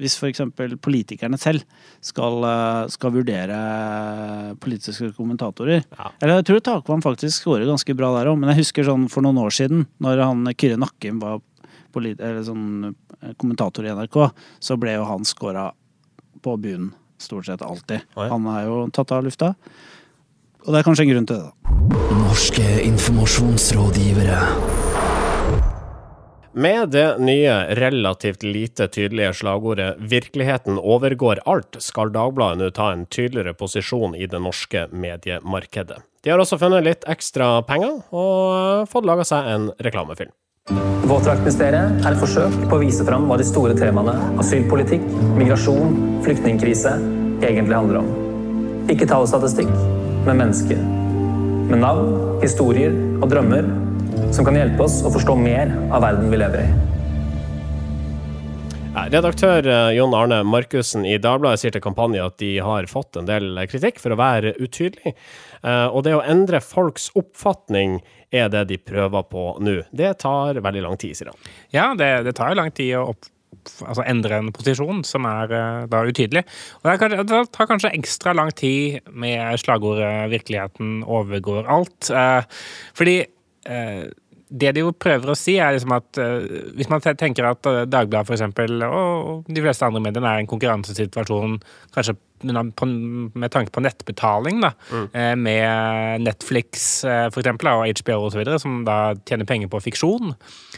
hvis 0.02 0.18
f.eks. 0.20 0.44
politikerne 0.82 1.40
selv 1.42 1.66
skal, 2.04 2.40
eh, 2.48 2.88
skal 2.94 3.14
vurdere 3.14 3.58
politiske 4.62 5.12
kommentatorer. 5.18 5.84
Ja. 5.98 6.12
Eller 6.20 6.40
jeg 6.40 6.48
tror 6.50 6.64
Takvam 6.66 7.04
faktisk 7.04 7.44
scorer 7.44 7.70
ganske 7.70 7.96
bra 7.98 8.12
der 8.18 8.32
òg, 8.32 8.40
men 8.42 8.52
jeg 8.52 8.64
husker 8.64 8.88
sånn 8.88 9.08
for 9.12 9.26
noen 9.26 9.40
år 9.42 9.54
siden, 9.54 9.86
når 10.04 10.24
han 10.26 10.50
Kyrre 10.56 10.80
Nakkim 10.82 11.22
var 11.22 11.42
polit 11.94 12.22
eller 12.22 12.42
sånn 12.48 12.90
eh, 12.90 13.36
kommentator 13.42 13.86
i 13.86 13.94
NRK, 13.94 14.18
så 14.64 14.80
ble 14.82 14.98
jo 14.98 15.06
han 15.10 15.28
scora 15.28 15.70
på 16.42 16.58
bunnen 16.58 16.94
stort 17.22 17.46
sett 17.46 17.62
alltid. 17.62 18.02
Han 18.18 18.48
er 18.50 18.66
jo 18.66 18.86
tatt 18.94 19.14
av 19.14 19.26
lufta. 19.26 19.54
Og 20.66 20.74
det 20.74 20.82
er 20.82 20.88
kanskje 20.90 21.08
en 21.08 21.14
grunn 21.14 21.30
til 21.30 21.42
det, 21.42 21.52
da. 21.52 22.11
Norske 22.32 22.82
informasjonsrådgivere. 22.84 24.38
Med 26.54 26.90
det 26.90 27.18
nye, 27.20 27.76
relativt 27.76 28.44
lite 28.44 28.88
tydelige 28.88 29.34
slagordet 29.34 29.96
'Virkeligheten 30.00 30.78
overgår 30.80 31.40
alt', 31.46 31.76
skal 31.80 32.14
Dagbladet 32.14 32.58
nå 32.58 32.70
ta 32.70 32.92
en 32.92 33.06
tydeligere 33.06 33.54
posisjon 33.54 34.16
i 34.16 34.26
det 34.26 34.40
norske 34.40 34.88
mediemarkedet. 34.92 35.98
De 36.24 36.30
har 36.30 36.40
også 36.40 36.58
funnet 36.58 36.84
litt 36.84 37.04
ekstra 37.04 37.68
penger, 37.68 38.00
og 38.16 38.88
fått 38.88 39.06
laga 39.06 39.28
seg 39.28 39.52
en 39.52 39.68
reklamefilm. 39.84 40.32
Våtdraktmysteriet 41.12 42.00
er 42.06 42.12
et 42.14 42.24
forsøk 42.24 42.56
på 42.70 42.80
å 42.80 42.84
vise 42.86 43.04
fram 43.04 43.28
hva 43.28 43.38
de 43.38 43.44
store 43.44 43.76
temaene 43.76 44.16
asylpolitikk, 44.40 45.04
migrasjon, 45.36 46.24
flyktningkrise 46.24 46.96
egentlig 47.44 47.76
handler 47.76 48.06
om. 48.06 48.10
Ikke 48.88 49.04
tallstatistikk, 49.04 49.76
men 50.24 50.38
mennesker. 50.38 51.01
Med 51.72 51.80
navn, 51.80 52.10
historier 52.42 52.92
og 53.24 53.30
drømmer 53.32 53.64
som 54.36 54.44
kan 54.44 54.58
hjelpe 54.60 54.84
oss 54.84 54.98
å 55.08 55.12
forstå 55.14 55.38
mer 55.40 55.70
av 55.88 56.04
verden 56.04 56.28
vi 56.32 56.40
lever 56.42 56.66
i. 56.66 56.72
Redaktør 59.12 59.64
eh, 59.72 59.94
Jon 59.96 60.12
Arne 60.18 60.42
Markussen 60.44 61.06
i 61.08 61.16
Dagbladet 61.22 61.62
sier 61.62 61.72
til 61.72 61.84
kampanje 61.84 62.26
at 62.26 62.36
de 62.44 62.50
har 62.60 62.90
fått 62.92 63.16
en 63.22 63.30
del 63.30 63.56
kritikk 63.72 64.02
for 64.04 64.12
å 64.12 64.20
være 64.20 64.52
utydelig. 64.60 65.14
Eh, 65.64 65.88
Og 65.88 66.04
det 66.04 66.18
å 66.18 66.24
endre 66.28 66.60
folks 66.60 67.08
oppfatning 67.16 68.02
er 68.36 68.52
det 68.52 68.66
de 68.68 68.78
prøver 68.80 69.24
på 69.32 69.46
nå. 69.64 69.78
Det 69.96 70.12
tar 70.26 70.60
veldig 70.60 70.84
lang 70.84 71.00
tid, 71.00 71.16
sier 71.16 71.32
han. 71.32 71.40
Ja, 71.72 71.88
det, 71.96 72.12
det 72.28 72.36
tar 72.36 72.52
jo 72.52 72.60
lang 72.60 72.76
tid 72.76 72.98
å 73.00 73.14
opp, 73.14 73.32
altså 73.86 74.06
endre 74.08 74.40
en 74.40 74.50
posisjon 74.56 75.04
som 75.08 75.28
er 75.30 75.54
eh, 75.58 75.84
da 75.92 76.02
utydelig. 76.08 76.46
Og 76.82 76.90
det, 76.90 77.44
tar 77.54 77.70
kanskje 77.70 77.94
ekstra 77.98 78.34
lang 78.38 78.52
tid 78.56 79.06
med 79.12 79.60
slagordet 79.62 80.32
'virkeligheten 80.32 81.04
overgår 81.04 81.70
alt'. 81.70 82.12
Eh, 82.12 82.44
fordi 82.98 83.18
eh, 83.66 84.04
det 84.52 84.74
de 84.76 84.84
jo 84.84 84.92
prøver 84.92 85.32
å 85.32 85.38
si, 85.38 85.56
er 85.64 85.72
liksom 85.72 85.94
at 85.96 86.18
hvis 86.76 86.90
man 86.92 87.00
tenker 87.00 87.46
at 87.48 87.64
Dagbladet 87.88 88.34
eksempel, 88.36 88.84
og 88.84 89.46
de 89.48 89.62
fleste 89.64 89.88
andre 89.88 90.02
mediene 90.04 90.28
er 90.28 90.42
en 90.42 90.50
konkurransesituasjon 90.52 91.56
kanskje 91.96 92.18
med, 92.48 92.74
på, 92.80 92.88
med 92.88 93.52
tanke 93.54 93.74
på 93.74 93.84
nettbetaling, 93.84 94.62
da, 94.64 94.74
mm. 94.92 95.40
med 95.42 96.26
Netflix 96.26 97.04
eh, 97.08 97.28
for 97.32 97.42
eksempel, 97.42 97.70
og 97.72 98.02
HBO 98.02 98.28
osv., 98.28 98.44
som 98.62 98.82
da 98.88 99.14
tjener 99.28 99.48
penger 99.50 99.72
på 99.72 99.82
fiksjon, 99.84 100.34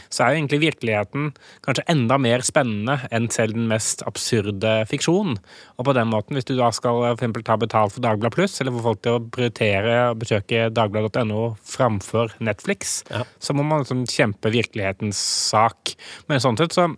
så 0.08 0.24
er 0.24 0.32
jo 0.32 0.40
egentlig 0.40 0.60
virkeligheten 0.62 1.30
kanskje 1.64 1.86
enda 1.90 2.18
mer 2.20 2.44
spennende 2.46 2.98
enn 3.14 3.30
selv 3.34 3.56
den 3.56 3.68
mest 3.70 4.04
absurde 4.08 4.76
fiksjon. 4.90 5.38
Og 5.78 5.88
på 5.88 5.94
den 5.96 6.10
måten, 6.12 6.38
hvis 6.38 6.48
du 6.48 6.54
da 6.58 6.70
skal 6.74 7.02
eh, 7.02 7.14
for 7.14 7.22
eksempel 7.22 7.46
ta 7.46 7.58
betalt 7.60 7.96
for 7.96 8.04
Dagbladet 8.04 8.36
Pluss, 8.36 8.58
eller 8.60 8.74
få 8.76 8.84
folk 8.88 9.02
til 9.04 9.18
å 9.18 9.24
prioritere 9.34 9.96
å 10.10 10.18
besøke 10.18 10.68
dagbladet.no 10.74 11.54
framfor 11.74 12.36
Netflix, 12.44 13.02
Ja. 13.10 13.24
så 13.38 13.56
må 13.56 13.64
man 13.66 13.82
liksom 13.84 14.04
kjempe 14.10 14.52
virkelighetens 14.54 15.18
sak. 15.50 15.94
Men 16.28 16.42
sånn 16.42 16.58
sett 16.60 16.76
så 16.76 16.88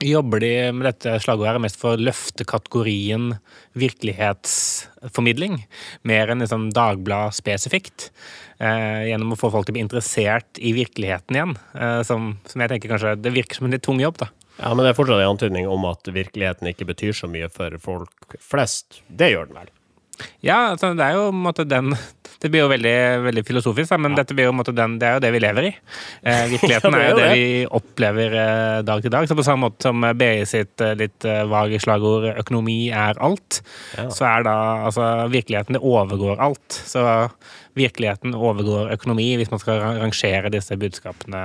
jobber 0.00 0.40
de 0.40 0.52
med 0.72 0.86
dette 0.88 1.16
slagordet 1.22 1.60
mest 1.62 1.78
for 1.80 1.94
å 1.94 2.00
løfte 2.00 2.46
kategorien 2.48 3.34
virkelighetsformidling, 3.78 5.60
mer 6.08 6.32
enn 6.32 6.42
liksom 6.44 6.70
Dagblad 6.74 7.36
spesifikt. 7.36 8.10
Eh, 8.60 9.10
gjennom 9.10 9.34
å 9.34 9.40
få 9.40 9.52
folk 9.52 9.68
til 9.68 9.74
å 9.74 9.78
bli 9.78 9.84
interessert 9.84 10.60
i 10.60 10.74
virkeligheten 10.76 11.36
igjen. 11.36 11.56
Eh, 11.74 12.00
som, 12.08 12.34
som 12.48 12.64
jeg 12.64 12.72
tenker 12.74 12.92
kanskje 12.92 13.16
Det 13.20 13.32
virker 13.32 13.60
som 13.60 13.68
en 13.68 13.76
litt 13.76 13.84
tung 13.86 14.00
jobb, 14.02 14.20
da. 14.20 14.30
Ja, 14.60 14.74
Men 14.74 14.84
det 14.84 14.92
er 14.92 14.98
fortsatt 14.98 15.22
en 15.22 15.34
antydning 15.34 15.68
om 15.70 15.86
at 15.88 16.08
virkeligheten 16.12 16.68
ikke 16.68 16.88
betyr 16.90 17.16
så 17.16 17.30
mye 17.30 17.48
for 17.52 17.76
folk 17.80 18.40
flest. 18.44 19.00
Det 19.08 19.30
gjør 19.32 19.48
den 19.48 19.62
vel? 19.62 19.70
Ja, 20.44 20.72
altså, 20.74 20.92
det 20.96 21.06
er 21.06 21.16
jo 21.16 21.30
en 21.30 21.44
måte 21.46 21.64
den 21.64 21.94
Det 22.40 22.48
blir 22.48 22.64
jo 22.64 22.70
veldig, 22.72 22.96
veldig 23.26 23.44
filosofisk, 23.44 23.92
men 23.98 24.10
men 24.10 24.18
dette 24.18 24.36
blir 24.36 24.48
jo, 24.48 24.54
måte, 24.56 24.74
den, 24.76 24.96
det 25.00 25.08
er 25.08 25.18
jo 25.18 25.22
det 25.26 25.30
vi 25.34 25.42
lever 25.44 25.68
i. 25.68 25.72
Eh, 26.24 26.44
virkeligheten 26.54 26.96
Ja, 26.96 26.98
det 26.98 27.04
er 27.04 27.10
jo 27.10 27.18
det. 27.18 27.30
vi 27.36 27.46
opplever 27.80 28.36
eh, 28.42 28.78
dag 28.88 29.04
til 29.04 29.14
dag. 29.14 29.28
Så 29.28 29.36
på 29.38 29.46
samme 29.46 29.68
måte 29.68 29.88
som 29.88 30.06
BI 30.18 30.32
sitt 30.48 30.84
eh, 30.84 30.96
litt 30.98 31.28
eh, 31.28 31.42
vage 31.50 31.80
slagord 31.84 32.30
'økonomi 32.32 32.78
er 32.90 33.20
alt', 33.20 33.60
så 34.10 34.26
er 34.30 34.46
da 34.48 34.56
altså 34.88 35.06
virkeligheten 35.30 35.76
det 35.76 35.84
overgår 35.84 36.40
alt. 36.40 36.68
Så 36.70 37.04
virkeligheten 37.78 38.34
overgår 38.34 38.90
økonomi, 38.96 39.28
hvis 39.38 39.52
man 39.52 39.62
skal 39.62 39.78
ra- 39.80 39.92
rangere 40.02 40.50
disse 40.52 40.76
budskapene. 40.80 41.42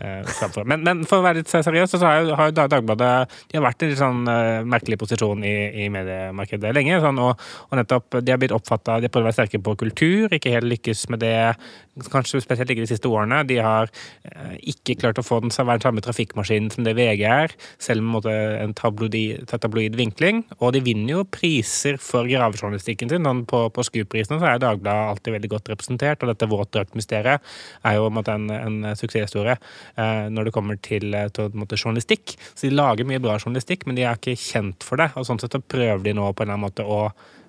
Eh, 0.00 0.64
men, 0.64 0.86
men 0.86 1.04
for 1.04 1.20
å 1.20 1.26
være 1.26 1.42
litt 1.42 1.52
seriøs, 1.52 1.92
så 1.92 2.00
har 2.06 2.24
jo, 2.24 2.38
Dagbladet 2.56 3.12
de 3.50 3.58
har 3.58 3.66
vært 3.66 3.84
i 3.84 3.88
en 3.88 3.92
litt 3.92 4.00
sånn 4.00 4.24
eh, 4.32 4.62
merkelig 4.64 5.00
posisjon 5.02 5.44
i, 5.44 5.54
i 5.84 5.90
mediemarkedet 5.92 6.72
lenge. 6.76 6.98
Sånn, 7.04 7.20
og, 7.20 7.44
og 7.68 7.78
nettopp 7.80 8.18
de 8.24 8.32
har 8.34 8.40
blitt 8.40 8.56
oppfatta 8.56 8.98
De 9.00 9.08
har 9.10 9.14
prøvd 9.14 9.26
å 9.26 9.30
være 9.30 9.38
sterke 9.38 9.62
på 9.62 9.76
kultur, 9.84 10.32
ikke 10.32 10.56
helt 10.56 10.70
lykkes 10.70 11.06
med 11.12 11.22
det. 11.24 11.36
Kanskje 12.10 12.40
spesielt 12.40 12.70
ikke 12.72 12.86
de 12.86 12.92
siste 12.94 13.10
årene. 13.10 13.42
De 13.48 13.60
har 13.60 13.90
eh, 14.24 14.56
ikke 14.72 14.96
klart 15.02 15.20
å 15.20 15.26
få 15.26 15.42
den 15.44 15.50
den 15.50 15.82
samme 15.82 16.02
trafikkmaskinen 16.04 16.70
som 16.72 16.84
det 16.86 16.94
VG 16.98 17.24
er, 17.26 17.54
selv 17.82 18.04
med 18.06 18.26
en, 18.30 18.68
en 18.68 18.74
tabloid, 18.76 19.42
tabloid 19.50 19.96
vinkling. 19.98 20.44
Og 20.60 20.74
de 20.76 20.82
vinner 20.84 21.16
jo 21.18 21.24
priser 21.28 21.98
for 22.00 22.28
gravejournalistikken 22.30 23.10
sin. 23.10 23.26
Sånn 23.26 23.44
på, 23.50 23.66
på 23.74 23.84
Scoop-prisene 23.86 24.40
så 24.40 24.52
er 24.52 24.62
Dagbladet 24.62 25.14
alltid 25.14 25.36
veldig 25.36 25.49
godt 25.50 25.70
representert, 25.72 26.22
og 26.22 26.32
dette 26.32 26.48
våtdraktmysteriet 26.50 27.50
er 27.86 27.98
jo 27.98 28.08
en, 28.10 28.20
en, 28.20 28.46
en 28.60 28.78
suksesshistorie 28.98 29.56
eh, 29.56 30.28
når 30.32 30.48
det 30.48 30.54
kommer 30.54 30.78
til, 30.82 31.10
eh, 31.14 31.28
til 31.34 31.50
måte, 31.58 31.78
journalistikk. 31.80 32.36
Så 32.54 32.68
de 32.68 32.76
lager 32.76 33.08
mye 33.08 33.22
bra 33.22 33.38
journalistikk, 33.38 33.86
men 33.88 33.98
de 33.98 34.06
er 34.06 34.18
ikke 34.18 34.38
kjent 34.38 34.86
for 34.86 35.00
det. 35.00 35.10
Og 35.18 35.28
sånn 35.28 35.40
sett 35.42 35.56
så 35.56 35.62
prøver 35.62 36.02
de 36.04 36.16
nå 36.16 36.30
på 36.32 36.44
en 36.44 36.50
eller 36.50 36.58
annen 36.58 36.66
måte 36.68 36.86
å 36.86 37.00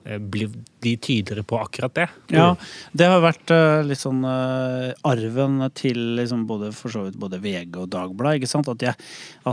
eh, 0.05 0.17
bli, 0.17 0.47
bli 0.81 0.95
tydeligere 0.97 1.45
på 1.47 1.59
akkurat 1.61 1.95
det. 1.97 2.07
Ja, 2.33 2.49
det 2.97 3.11
har 3.11 3.23
vært 3.23 3.53
uh, 3.53 3.81
litt 3.85 4.01
sånn 4.01 4.23
uh, 4.25 4.91
arven 5.07 5.61
til 5.77 6.01
liksom 6.19 6.47
både, 6.49 6.73
for 6.75 6.93
så 6.93 7.05
vidt 7.07 7.19
både 7.21 7.41
VG 7.43 7.77
og 7.83 7.91
Dagbladet. 7.93 8.49
At 8.61 8.73
de, 8.81 8.95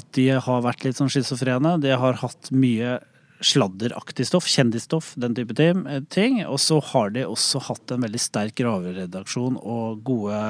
at 0.00 0.11
de 0.18 0.28
har 0.48 0.66
vært 0.66 0.88
litt 0.88 0.98
sånn 1.00 1.12
schizofrene. 1.12 1.76
De 1.82 1.94
har 1.94 2.20
hatt 2.24 2.52
mye 2.54 2.98
sladderaktig 3.40 4.27
stoff, 4.29 4.48
kjendisstoff, 4.51 5.12
den 5.20 5.37
type 5.38 5.55
ting. 6.11 6.40
Og 6.46 6.59
så 6.62 6.81
har 6.92 7.12
de 7.14 7.27
også 7.29 7.62
hatt 7.68 7.94
en 7.94 8.07
veldig 8.07 8.22
sterk 8.22 8.57
graveredaksjon 8.61 9.61
og 9.62 10.03
gode 10.07 10.40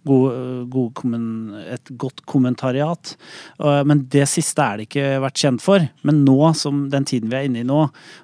God, 0.00 0.70
god 0.72 0.94
kommen, 0.96 1.24
et 1.60 1.90
godt 2.00 2.22
kommentariat. 2.24 3.10
Men 3.60 4.06
det 4.08 4.22
siste 4.32 4.64
er 4.64 4.80
det 4.80 4.86
ikke 4.86 5.18
vært 5.20 5.42
kjent 5.42 5.60
for. 5.60 5.84
Men 6.08 6.22
nå, 6.24 6.38
som 6.56 6.86
den 6.88 7.04
tiden 7.04 7.28
vi 7.28 7.36
er 7.36 7.48
inne 7.50 7.60
i 7.60 7.68
nå, 7.68 7.82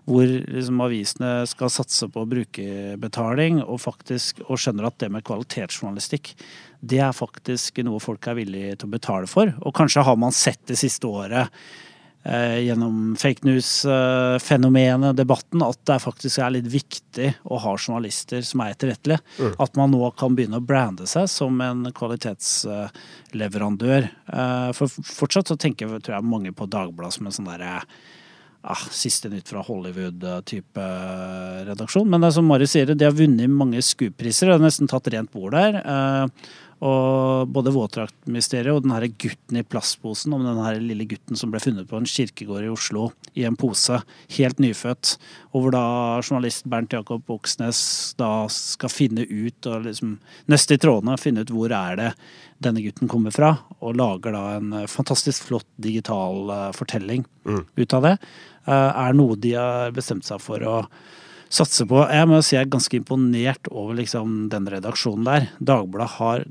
hvor 0.09 0.25
liksom 0.25 0.81
avisene 0.87 1.35
skal 1.51 1.69
satse 1.75 2.09
på 2.09 2.25
brukerbetaling 2.33 3.61
og 3.61 3.83
faktisk 3.85 4.41
og 4.47 4.57
skjønner 4.63 4.89
at 4.89 4.97
det 5.05 5.13
med 5.13 5.27
kvalitetsjournalistikk, 5.29 6.33
det 6.81 7.03
er 7.05 7.13
faktisk 7.13 7.85
noe 7.85 8.01
folk 8.01 8.25
er 8.25 8.41
villige 8.41 8.81
til 8.81 8.89
å 8.89 8.95
betale 8.97 9.29
for. 9.29 9.53
Og 9.61 9.77
kanskje 9.77 10.07
har 10.09 10.17
man 10.17 10.33
sett 10.33 10.65
det 10.73 10.81
siste 10.81 11.13
året 11.13 11.53
gjennom 12.27 13.17
fake 13.21 13.45
news-fenomenet, 13.47 15.17
debatten, 15.17 15.63
at 15.63 15.79
det 15.87 16.03
faktisk 16.03 16.39
er 16.43 16.51
litt 16.57 16.67
viktig 16.73 17.29
å 17.47 17.57
ha 17.63 17.77
journalister 17.79 18.43
som 18.47 18.61
er 18.65 18.71
etterrettelige. 18.75 19.21
At 19.63 19.77
man 19.79 19.91
nå 19.95 20.11
kan 20.19 20.37
begynne 20.37 20.59
å 20.59 20.67
brande 20.67 21.07
seg 21.11 21.25
som 21.31 21.61
en 21.63 21.93
kvalitetsleverandør. 21.95 24.03
Eh, 24.11 24.71
for 24.77 24.87
fortsatt 24.91 25.49
så 25.53 25.57
tenker 25.61 25.87
tror 26.01 26.17
jeg 26.19 26.25
mange 26.27 26.53
på 26.57 26.67
Dagbladet 26.71 27.15
som 27.17 27.27
en 27.29 27.37
sånn 27.37 27.51
derre 27.51 27.73
ah, 28.67 28.85
siste 28.91 29.31
nytt 29.31 29.49
fra 29.51 29.63
Hollywood-type 29.67 30.87
redaksjon. 31.71 32.09
Men 32.11 32.21
det 32.21 32.31
er 32.31 32.37
som 32.39 32.49
Mari 32.51 32.69
sier, 32.71 32.91
de 32.91 33.07
har 33.07 33.17
vunnet 33.17 33.51
mange 33.51 33.83
SKUP-priser. 33.83 34.51
De 34.51 34.57
har 34.57 34.63
nesten 34.63 34.91
tatt 34.91 35.11
rent 35.15 35.33
bord 35.35 35.57
der. 35.57 35.81
Eh, 36.77 36.87
Og 36.87 37.49
både 37.49 37.73
våtdraktmysteriet 37.73 38.75
og 38.75 38.83
den 38.85 38.93
her 38.93 39.07
gutten 39.09 39.57
i 39.57 39.63
plastposen, 39.65 40.33
om 40.35 40.45
den 40.45 40.59
her 40.61 40.79
lille 40.81 41.07
gutten 41.09 41.37
som 41.37 41.51
ble 41.51 41.61
funnet 41.61 41.89
på 41.89 41.97
en 41.97 42.05
kirkegård 42.05 42.65
i 42.65 42.69
Oslo 42.73 43.13
i 43.35 43.45
en 43.45 43.57
pose, 43.57 44.03
helt 44.37 44.59
nyfødt, 44.59 45.17
og 45.55 45.63
hvor 45.63 45.73
da 45.73 46.21
journalist 46.21 46.67
Bernt 46.69 46.93
Jakob 46.93 47.25
Oksnes 47.31 48.15
da 48.19 48.47
skal 48.53 48.93
finne 48.93 49.25
ut 49.25 49.67
og 49.67 49.87
liksom 49.87 50.19
nøste 50.53 50.77
i 50.77 50.79
trådene, 50.83 51.17
finne 51.19 51.45
ut 51.45 51.53
hvor 51.53 51.73
er 51.73 51.97
det 51.97 52.13
denne 52.61 52.83
gutten 52.85 53.09
kommer 53.09 53.33
fra, 53.33 53.55
og 53.81 53.97
lager 53.97 54.33
da 54.33 54.45
en 54.57 54.73
eh, 54.73 54.87
fantastisk 54.87 55.49
flott 55.49 55.69
digital 55.77 56.73
fortelling 56.77 57.25
fortelling 57.27 57.67
ut 57.77 57.95
av 57.95 58.03
det, 58.03 58.19
eh, 58.67 58.91
er 59.07 59.17
noe 59.17 59.37
de 59.37 59.53
har 59.57 59.93
bestemt 59.97 60.25
seg 60.25 60.41
for 60.41 60.61
å 60.61 60.77
satse 61.53 61.87
på. 61.89 62.01
Jeg 62.11 62.29
må 62.29 62.41
si 62.45 62.57
jeg 62.57 62.67
er 62.67 62.73
ganske 62.73 62.99
imponert 62.99 63.71
over 63.73 63.99
liksom 64.01 64.47
den 64.53 64.69
redaksjonen 64.71 65.27
der. 65.29 65.51
Dagbladet 65.59 66.15
har 66.19 66.47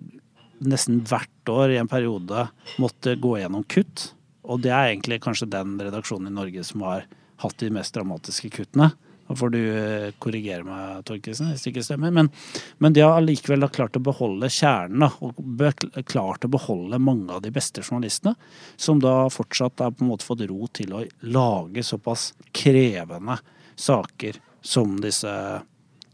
nesten 0.65 1.01
hvert 1.07 1.51
år 1.51 1.73
i 1.73 1.79
en 1.81 1.91
periode 1.91 2.47
måttet 2.81 3.21
gå 3.23 3.35
gjennom 3.41 3.65
kutt, 3.67 4.11
og 4.45 4.61
det 4.63 4.71
er 4.71 4.93
egentlig 4.93 5.19
kanskje 5.23 5.51
den 5.51 5.75
redaksjonen 5.81 6.31
i 6.31 6.35
Norge 6.35 6.63
som 6.67 6.85
har 6.87 7.09
hatt 7.43 7.57
de 7.59 7.71
mest 7.73 7.95
dramatiske 7.95 8.51
kuttene. 8.55 8.93
Da 9.25 9.33
får 9.33 9.51
du 9.55 9.59
eh, 9.59 10.11
korrigere 10.21 10.61
meg, 10.67 10.99
Torkesen, 11.07 11.49
hvis 11.49 11.63
det 11.65 11.71
ikke 11.71 11.83
stemmer. 11.87 12.11
Men, 12.13 12.29
men 12.77 12.93
de 12.93 13.01
har 13.01 13.17
allikevel 13.17 13.65
klart 13.73 13.97
å 13.97 14.03
beholde 14.05 14.51
kjernen, 14.53 15.07
da, 15.07 15.09
og 15.25 16.05
klart 16.05 16.45
å 16.45 16.51
beholde 16.53 17.01
mange 17.01 17.33
av 17.33 17.41
de 17.41 17.49
beste 17.53 17.81
journalistene, 17.81 18.35
som 18.77 19.01
da 19.01 19.25
fortsatt 19.33 19.81
har 19.81 19.95
på 19.95 20.05
en 20.05 20.11
måte 20.13 20.27
fått 20.27 20.45
ro 20.45 20.69
til 20.69 20.93
å 20.93 21.01
lage 21.25 21.83
såpass 21.85 22.33
krevende 22.53 23.39
saker 23.75 24.37
som 24.65 24.97
disse 25.01 25.31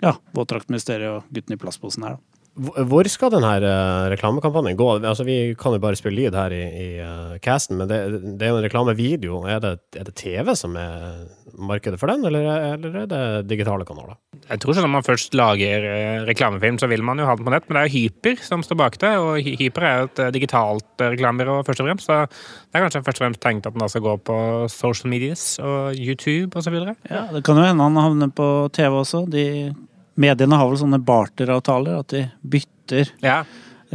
ja, 0.02 0.14
våtdraktministeriet 0.36 1.22
og 1.22 1.32
gutten 1.32 1.56
i 1.56 1.62
plastposen 1.62 2.06
her. 2.08 2.18
da. 2.18 2.31
Hvor 2.62 3.08
skal 3.10 3.32
denne 3.34 3.52
uh, 3.64 4.08
reklamekampanjen 4.12 4.78
gå? 4.80 4.90
Altså, 5.00 5.26
vi 5.28 5.38
kan 5.60 5.76
jo 5.76 5.82
bare 5.82 5.98
spille 6.00 6.20
lyd 6.20 6.38
her 6.38 6.54
i, 6.54 6.62
i 6.62 6.90
eh, 7.02 7.38
casten, 7.44 7.80
men 7.80 7.90
det, 7.90 8.00
det 8.38 8.48
er 8.48 8.54
jo 8.54 8.60
en 8.60 8.66
reklamevideo. 8.66 9.44
Er 9.50 9.62
det, 9.64 9.76
er 9.98 10.08
det 10.08 10.16
TV 10.20 10.54
som 10.58 10.76
er 10.80 11.24
markedet 11.58 12.00
for 12.00 12.12
den, 12.12 12.26
eller, 12.26 12.76
eller 12.76 12.98
er 13.04 13.10
det 13.10 13.24
digitale 13.50 13.86
kanaler? 13.88 14.18
Jeg 14.50 14.60
tror 14.60 14.74
ikke 14.74 14.84
Når 14.84 14.92
man 14.92 15.06
først 15.06 15.36
lager 15.38 15.86
eh, 15.88 16.24
reklamefilm, 16.28 16.80
så 16.82 16.90
vil 16.92 17.04
man 17.06 17.20
jo 17.20 17.28
ha 17.28 17.36
den 17.36 17.48
på 17.48 17.54
nett, 17.54 17.68
men 17.70 17.78
det 17.78 17.84
er 17.84 17.94
Hyper 17.94 18.42
som 18.46 18.64
står 18.66 18.80
bak 18.80 18.98
det. 19.02 19.12
Og 19.22 19.40
Hyper 19.46 19.88
er 19.88 20.00
jo 20.00 20.10
et 20.10 20.24
eh, 20.24 20.34
digitalt 20.36 21.04
eh, 21.04 21.14
reklamebyrå, 21.16 21.62
først 21.68 21.84
og 21.84 21.90
fremst. 21.90 22.10
Så 22.10 22.18
det 22.26 22.80
er 22.80 22.86
kanskje 22.86 23.04
først 23.06 23.22
og 23.22 23.26
fremst 23.26 23.44
tenkt 23.44 23.70
at 23.70 23.78
den 23.78 23.84
da 23.84 23.90
skal 23.92 24.06
gå 24.06 24.18
på 24.28 24.40
social 24.72 25.12
medias 25.14 25.46
og 25.60 25.96
YouTube 25.96 26.58
osv. 26.60 26.78
Ja, 27.10 27.28
Det 27.32 27.44
kan 27.48 27.60
jo 27.60 27.68
hende 27.68 27.88
han 27.88 28.02
havner 28.02 28.34
på 28.34 28.50
TV 28.76 29.02
også. 29.04 29.26
De 29.32 29.46
mediene 30.20 30.58
har 30.60 30.70
vel 30.72 30.80
sånne 30.82 31.00
barteravtaler, 31.06 32.00
at 32.04 32.14
de 32.14 32.26
bytter 32.44 33.12
Ja, 33.24 33.42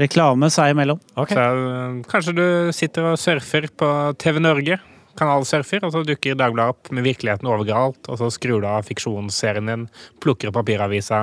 reklame 0.00 0.48
seg 0.52 0.74
imellom. 0.74 1.00
Okay. 1.16 1.36
så 1.36 1.70
eh, 1.70 2.02
kanskje 2.10 2.36
du 2.36 2.46
sitter 2.76 3.12
og 3.12 3.18
surfer 3.20 3.68
på 3.76 3.90
TV 4.22 4.40
Norge. 4.44 4.78
Kanalsurfer, 5.16 5.80
og 5.86 5.94
så 5.94 6.02
dukker 6.04 6.36
Dagbladet 6.36 6.74
opp 6.74 6.90
med 6.92 7.06
virkeligheten 7.06 7.48
overalt, 7.48 8.02
og 8.12 8.18
så 8.20 8.28
skrur 8.34 8.60
du 8.60 8.68
av 8.68 8.84
fiksjonsserien 8.84 9.70
din, 9.70 9.86
plukker 10.20 10.50
opp 10.50 10.58
papiravisa 10.58 11.22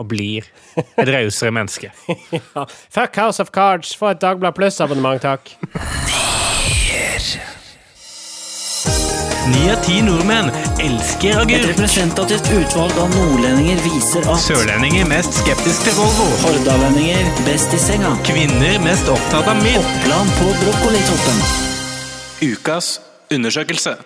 og 0.00 0.08
blir 0.08 0.44
et 0.76 1.08
rausere 1.08 1.52
menneske. 1.54 1.92
Ja. 2.32 2.66
Fuck 2.92 3.16
House 3.16 3.40
of 3.40 3.52
Cards, 3.52 3.94
få 3.96 4.12
et 4.12 4.20
Dagblad 4.20 4.56
Pluss-abonnement, 4.58 5.24
takk. 5.24 5.56
Ni 9.52 9.66
av 9.72 9.80
ti 9.84 9.98
nordmenn 10.02 10.50
elsker 10.82 11.42
Et 11.50 11.64
representativt 11.68 12.48
utvalg 12.54 12.98
av 13.02 13.10
nordlendinger 13.14 13.80
viser 13.84 14.26
at 14.30 14.42
Sørlendinger 14.42 15.08
mest 15.10 15.34
skeptisk 15.42 15.86
til 15.86 15.96
Volvo. 15.98 16.28
hordalendinger 16.44 17.28
best 17.46 17.74
i 17.74 17.80
senga. 17.82 18.14
Kvinner 18.26 18.78
mest 18.84 19.10
opptatt 19.12 19.50
av 19.50 19.58
mild. 19.62 19.82
Oppland 19.82 20.38
på 20.38 20.54
brokkolitoppen. 20.62 21.44
Ukas 22.52 22.96
undersøkelse. 23.34 23.98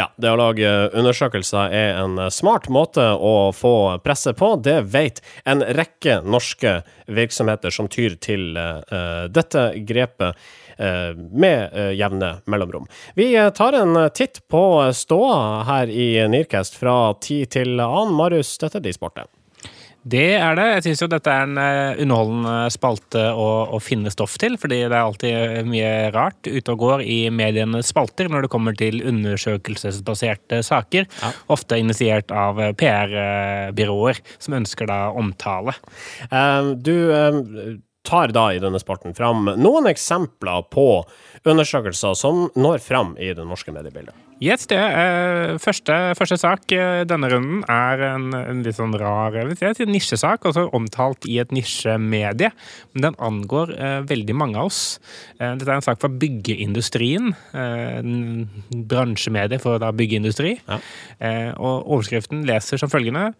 Ja, 0.00 0.06
det 0.16 0.30
å 0.32 0.38
lage 0.40 0.68
undersøkelser 0.96 1.72
er 1.76 1.98
en 2.00 2.16
smart 2.32 2.70
måte 2.72 3.04
å 3.12 3.52
få 3.52 3.98
presse 4.04 4.32
på. 4.36 4.54
Det 4.56 4.78
vet 4.88 5.20
en 5.44 5.60
rekke 5.60 6.22
norske 6.24 6.78
virksomheter 7.12 7.74
som 7.74 7.90
tyr 7.92 8.16
til 8.16 8.56
uh, 8.56 9.28
dette 9.28 9.66
grepet 9.84 10.40
med 10.78 11.72
eh, 11.72 11.92
jevne 11.98 12.34
mellomrom. 12.46 12.86
Vi 13.18 13.34
eh, 13.36 13.50
tar 13.50 13.76
en 13.82 13.98
titt 14.14 14.42
på 14.50 14.64
ståa 14.94 15.62
her 15.68 15.92
i 15.92 16.08
Nearcast 16.28 16.76
fra 16.80 17.14
tid 17.20 17.50
til 17.58 17.76
annen. 17.80 18.16
Marius, 18.16 18.56
dette 18.62 18.80
er 18.80 18.84
de 18.88 18.92
sportet. 18.96 19.28
det. 20.02 20.34
Er 20.34 20.56
det. 20.58 20.64
Jeg 20.74 20.82
syns 20.86 21.02
jo 21.04 21.08
dette 21.12 21.30
er 21.30 21.44
en 21.46 21.58
eh, 21.62 22.00
underholdende 22.02 22.54
spalte 22.74 23.22
å, 23.38 23.48
å 23.76 23.78
finne 23.82 24.10
stoff 24.10 24.34
til, 24.42 24.56
fordi 24.58 24.80
det 24.82 24.96
er 24.96 25.04
alltid 25.04 25.68
mye 25.70 25.92
rart 26.14 26.48
ute 26.48 26.74
og 26.74 26.80
går 26.82 27.04
i 27.06 27.20
medienes 27.30 27.92
spalter 27.92 28.26
når 28.32 28.46
det 28.46 28.50
kommer 28.50 28.74
til 28.74 28.98
undersøkelsesbaserte 29.06 30.62
saker. 30.66 31.06
Ofte 31.54 31.78
initiert 31.78 32.34
av 32.34 32.58
eh, 32.60 32.74
PR-byråer 32.82 34.20
som 34.42 34.58
ønsker 34.58 34.90
da 34.90 35.00
omtale. 35.14 35.76
Eh, 36.30 36.74
Du 36.82 36.94
eh, 37.14 37.42
tar 38.06 38.34
da 38.34 38.48
i 38.52 38.60
denne 38.62 38.80
spalten 38.82 39.14
fram 39.14 39.46
noen 39.56 39.88
eksempler 39.90 40.66
på 40.72 40.86
undersøkelser 41.44 42.18
som 42.18 42.48
når 42.58 42.82
fram 42.84 43.16
i 43.18 43.32
det 43.36 43.46
norske 43.46 43.74
mediebildet. 43.74 44.14
Yes, 44.42 44.64
det. 44.66 44.74
er 44.74 45.58
første, 45.62 45.94
første 46.18 46.34
sak 46.40 46.72
eh, 46.74 47.04
denne 47.06 47.28
runden 47.30 47.60
er 47.70 48.00
en, 48.08 48.32
en 48.34 48.62
litt 48.64 48.74
sånn 48.74 48.96
rar 48.98 49.36
jeg 49.38 49.52
vet, 49.52 49.82
en 49.84 49.92
nisjesak, 49.94 50.48
også 50.50 50.64
omtalt 50.74 51.28
i 51.30 51.36
et 51.38 51.52
nisjemedie. 51.54 52.50
Men 52.90 53.06
den 53.06 53.18
angår 53.22 53.70
eh, 53.76 54.00
veldig 54.08 54.34
mange 54.34 54.58
av 54.58 54.72
oss. 54.72 54.80
Eh, 55.38 55.52
dette 55.60 55.70
er 55.70 55.76
en 55.76 55.86
sak 55.86 56.00
fra 56.02 56.10
byggeindustrien. 56.10 57.30
Eh, 57.54 58.00
bransjemedie 58.90 59.62
for 59.62 59.78
da 59.82 59.92
byggeindustri. 59.94 60.56
Eh, 60.66 61.52
og 61.54 61.86
overskriften 61.86 62.42
leser 62.48 62.82
som 62.82 62.90
følgende. 62.90 63.30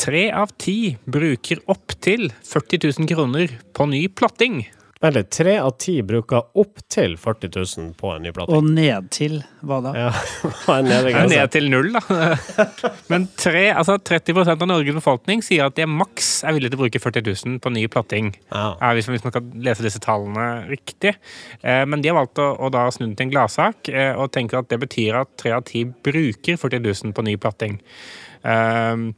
Tre 0.00 0.24
av 0.32 0.56
ti 0.56 0.94
bruker 1.04 1.60
opptil 1.72 2.30
40 2.48 2.94
000 2.96 3.12
kroner 3.12 3.52
på 3.76 3.90
ny 3.92 4.06
platting. 4.08 4.62
Vent 5.06 5.16
litt. 5.18 5.28
Tre 5.30 5.54
av 5.62 5.70
ti 5.78 5.94
bruker 6.02 6.48
opptil 6.58 7.16
40 7.20 7.50
000 7.54 7.92
på 7.98 8.10
en 8.10 8.24
ny 8.26 8.32
plate. 8.34 8.54
Og 8.56 8.66
nedtil 8.66 9.38
hva 9.66 9.78
da? 9.84 9.92
Ja, 9.96 10.10
hva 10.64 10.78
er 10.80 11.06
Det 11.06 11.12
er 11.12 11.30
ned 11.30 11.52
til 11.54 11.68
null, 11.70 11.92
da. 11.94 12.32
Men 13.12 13.28
tre, 13.38 13.68
altså 13.70 13.98
30 14.02 14.42
av 14.56 14.66
Norges 14.66 14.98
befolkning 14.98 15.44
sier 15.46 15.68
at 15.68 15.78
de 15.78 15.86
maks 15.90 16.40
er 16.46 16.56
villige 16.56 16.74
til 16.74 16.80
å 16.80 16.84
bruke 16.84 17.02
40 17.02 17.26
000 17.30 17.62
på 17.62 17.74
ny 17.74 17.86
platting. 17.92 18.32
Ja. 18.50 18.66
Ja, 18.80 18.92
hvis, 18.98 19.08
man, 19.08 19.18
hvis 19.18 19.26
man 19.28 19.36
kan 19.38 19.50
lese 19.68 19.86
disse 19.86 20.02
tallene 20.02 20.66
riktig. 20.70 21.16
Eh, 21.62 21.82
men 21.86 22.02
de 22.02 22.10
har 22.10 22.18
valgt 22.18 22.42
å, 22.42 22.50
å 22.58 22.70
da 22.74 22.88
snu 22.90 23.06
den 23.06 23.16
til 23.18 23.28
en 23.28 23.34
gladsak 23.36 23.92
eh, 23.92 24.12
og 24.16 24.32
tenker 24.34 24.60
at 24.60 24.70
det 24.72 24.80
betyr 24.82 25.22
at 25.22 25.36
tre 25.38 25.54
av 25.56 25.66
ti 25.68 25.86
bruker 25.86 26.58
40 26.58 26.82
000 26.82 27.16
på 27.16 27.26
ny 27.26 27.36
platting. 27.40 27.78
Um, 28.46 29.08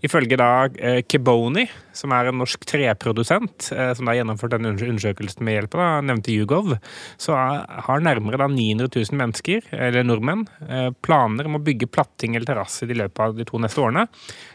ifølge 0.00 0.38
da 0.40 0.68
eh, 0.80 1.02
Keboni, 1.04 1.66
som 1.96 2.12
er 2.16 2.30
en 2.30 2.38
norsk 2.40 2.62
treprodusent, 2.68 3.68
eh, 3.74 3.90
som 3.92 4.06
da 4.06 4.14
har 4.14 4.22
gjennomført 4.22 4.54
denne 4.54 4.72
undersøkelsen 4.72 5.44
med 5.44 5.58
hjelp 5.58 5.76
av 5.76 6.06
nevnte 6.08 6.32
Yougov, 6.32 6.72
så 7.20 7.36
har 7.36 8.04
nærmere 8.04 8.40
da 8.40 8.48
900 8.48 8.88
000 8.94 9.18
mennesker, 9.20 9.68
eller 9.76 10.06
nordmenn, 10.06 10.46
eh, 10.68 10.88
planer 11.04 11.50
om 11.50 11.58
å 11.58 11.64
bygge 11.64 11.90
platting 11.92 12.36
eller 12.36 12.48
terrasse 12.48 12.88
i 12.88 12.96
løpet 12.96 13.24
av 13.26 13.36
de 13.36 13.48
to 13.48 13.60
neste 13.60 13.82
årene. 13.84 14.06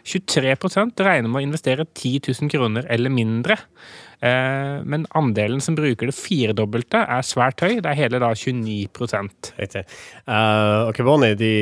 23 0.09 0.55
regner 1.03 1.29
med 1.29 1.43
å 1.43 1.45
investere 1.45 1.85
10 1.85 2.31
000 2.33 2.49
kroner 2.53 2.89
eller 2.89 3.13
mindre. 3.13 3.59
Eh, 4.23 4.83
men 4.83 5.05
andelen 5.09 5.61
som 5.61 5.75
bruker 5.75 6.07
det 6.07 6.15
firedobbelte, 6.15 7.01
er 7.11 7.25
svært 7.27 7.59
høy. 7.63 7.81
Det 7.83 7.89
er 7.91 7.99
hele 7.99 8.21
da 8.23 8.29
29 8.31 8.87
Riktig. 9.57 9.83
Eh, 9.83 10.79
og 10.87 10.93
Keboni 10.95 11.33
de, 11.39 11.53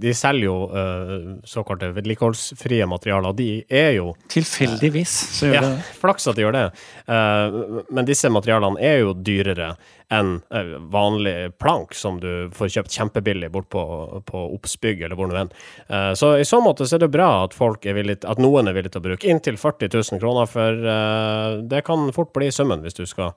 de 0.00 0.12
selger 0.16 0.44
jo 0.44 0.56
uh, 0.68 1.38
såkalte 1.48 1.92
vedlikeholdsfrie 1.96 2.84
materialer. 2.90 3.36
De 3.38 3.48
er 3.68 3.94
jo 3.96 4.12
Tilfeldigvis 4.32 5.14
så 5.38 5.48
gjør 5.48 5.68
ja, 5.70 5.72
flaks 6.00 6.28
at 6.28 6.36
de 6.36 6.44
gjør 6.44 6.56
det. 6.58 6.64
Uh, 7.08 7.80
men 7.94 8.08
disse 8.08 8.28
materialene 8.32 8.82
er 8.84 9.00
jo 9.00 9.14
dyrere 9.16 9.72
enn 10.14 10.32
eh, 10.54 10.74
vanlig 10.94 11.34
plank, 11.60 11.94
som 11.98 12.20
du 12.22 12.48
får 12.54 12.72
kjøpt 12.76 12.96
kjempebillig 12.96 13.50
bort 13.54 13.68
på, 13.74 13.82
på 14.28 14.42
Oppsbygg 14.56 15.04
eller 15.06 15.18
hvor 15.18 15.30
nå 15.30 15.38
enn. 15.42 15.52
Eh, 15.88 16.10
så 16.18 16.34
i 16.40 16.46
så 16.48 16.60
måte 16.64 16.86
så 16.88 16.98
er 16.98 17.04
det 17.04 17.12
bra 17.14 17.28
at, 17.44 17.56
folk 17.56 17.86
er 17.90 17.98
villig, 17.98 18.20
at 18.24 18.42
noen 18.42 18.70
er 18.70 18.76
villig 18.76 18.94
til 18.94 19.02
å 19.02 19.06
bruke 19.08 19.30
inntil 19.30 19.58
40 19.60 19.92
000 19.94 20.22
kroner, 20.22 20.50
for 20.50 20.90
eh, 20.94 21.60
det 21.70 21.84
kan 21.88 22.08
fort 22.16 22.32
bli 22.36 22.50
summen 22.54 22.84
hvis 22.84 22.98
du 22.98 23.04
skal 23.10 23.34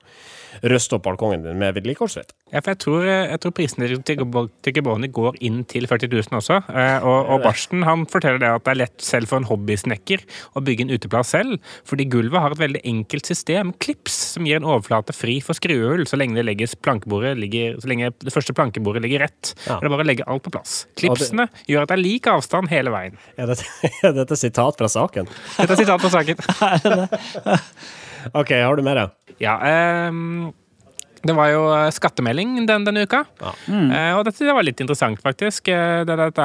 ruste 0.64 0.96
opp 0.96 1.04
balkongen 1.04 1.44
din 1.44 1.58
med 1.60 1.76
vedlikeholdsvett. 1.76 2.32
Ja, 2.52 2.62
for 2.62 2.72
jeg 2.72 2.80
tror, 2.82 3.04
jeg 3.06 3.40
tror 3.42 3.52
prisene 3.54 3.88
til 4.08 4.16
Gebo- 4.22 4.48
Geboni 4.64 5.10
går 5.12 5.36
inn 5.44 5.60
til 5.68 5.84
40 5.90 6.08
000 6.14 6.38
også. 6.40 6.56
Og, 7.04 7.18
og 7.34 7.44
Barsten 7.44 7.84
han 7.86 8.06
forteller 8.08 8.40
det 8.42 8.50
at 8.56 8.64
det 8.64 8.72
er 8.72 8.80
lett 8.80 9.04
selv 9.04 9.28
for 9.30 9.42
en 9.42 9.48
hobbysnekker 9.48 10.24
å 10.56 10.62
bygge 10.64 10.86
en 10.86 10.94
uteplass 10.94 11.34
selv, 11.36 11.58
fordi 11.86 12.08
gulvet 12.10 12.40
har 12.42 12.56
et 12.56 12.62
veldig 12.62 12.82
enkelt 12.88 13.28
system, 13.28 13.74
klips, 13.82 14.16
som 14.34 14.48
gir 14.48 14.58
en 14.60 14.66
overflate 14.68 15.14
fri 15.16 15.38
for 15.44 15.58
skruehull 15.58 16.06
så 16.08 16.18
lenge 16.18 16.38
det 16.38 16.46
legges 16.48 16.67
plankebordet 16.76 17.36
ligger, 17.38 17.78
så 17.80 17.88
lenge 17.88 18.10
det 18.20 18.32
første 18.34 18.52
plankebordet 18.52 19.02
ligger 19.02 19.20
rett. 19.26 19.54
Ja. 19.66 19.78
Det 19.80 19.86
er 19.88 19.94
bare 19.94 20.04
å 20.04 20.08
legge 20.08 20.26
alt 20.28 20.42
på 20.42 20.50
plass. 20.54 20.86
Klipsene 20.98 21.48
gjør 21.68 21.82
at 21.86 21.88
det 21.88 21.98
er 21.98 22.02
lik 22.04 22.26
avstand 22.26 22.68
hele 22.72 22.90
veien. 22.90 23.16
Er 23.38 23.46
dette, 23.46 23.64
er 24.08 24.12
dette 24.12 24.36
sitat 24.36 24.76
fra 24.78 24.88
saken? 24.88 25.28
Dette 25.56 25.72
er 25.72 25.82
sitat 25.84 26.00
fra 26.00 26.10
saken. 26.18 26.36
OK, 28.38 28.50
har 28.52 28.76
du 28.76 28.82
mer? 28.82 29.06
Ja, 29.38 29.58
Um 30.08 30.52
det 31.26 31.34
var 31.34 31.48
jo 31.50 31.64
eh, 31.74 31.88
skattemelding 31.90 32.60
den, 32.68 32.84
denne 32.86 33.02
uka. 33.02 33.24
Ja. 33.42 33.50
Eh, 33.66 34.12
og 34.14 34.20
dette 34.28 34.52
var 34.54 34.62
litt 34.62 34.78
interessant, 34.80 35.18
faktisk. 35.18 35.66
Eh, 35.66 36.04
Det 36.06 36.14
er 36.14 36.20
dette 36.30 36.44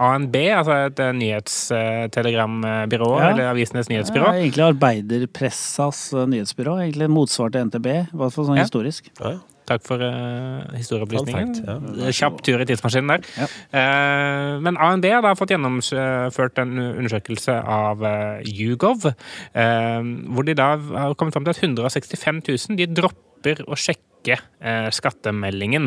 ANB, 0.00 0.36
altså 0.56 0.72
et 0.86 1.02
eh, 1.04 1.10
nyhetstelegrambyrå, 1.12 3.10
Ja. 3.20 3.26
eller 3.34 3.50
avisenes 3.50 3.90
nyhetsbyrå. 3.92 4.30
Ja, 4.32 4.40
egentlig 4.40 4.64
arbeiderpressas 4.70 6.00
eh, 6.16 6.24
nyhetsbyrå. 6.32 6.78
Egentlig 6.86 7.10
motsvar 7.12 7.52
til 7.52 7.68
NTB, 7.68 7.86
i 7.92 8.16
hvert 8.16 8.32
fall 8.32 8.48
sånn 8.48 8.56
Ja. 8.56 8.64
historisk. 8.64 9.12
Ja, 9.20 9.34
ja. 9.36 9.38
Takk 9.66 9.82
for 9.86 10.02
uh, 10.02 10.62
historieopplysningen. 10.76 11.54
Ja. 11.66 12.10
Kjapp 12.14 12.42
tur 12.46 12.62
i 12.62 12.68
tidsmaskinen 12.68 13.14
der. 13.16 13.30
Ja. 13.36 13.48
Uh, 13.74 14.62
men 14.62 14.78
ANB 14.78 15.08
har 15.10 15.38
fått 15.38 15.54
gjennomført 15.54 16.60
en 16.62 16.76
undersøkelse 16.78 17.58
av 17.60 18.04
uh, 18.06 18.42
Yougov, 18.46 19.08
uh, 19.10 20.02
hvor 20.32 20.46
de 20.46 20.56
da 20.58 20.72
har 20.78 21.16
kommet 21.18 21.34
fram 21.34 21.48
til 21.48 21.56
at 21.56 21.62
165 21.62 22.42
000 22.48 22.78
de 22.78 22.90
dropper 22.94 23.64
å 23.66 23.78
sjekke 23.78 24.15
eh, 24.34 24.88
skattemeldingen. 24.92 25.86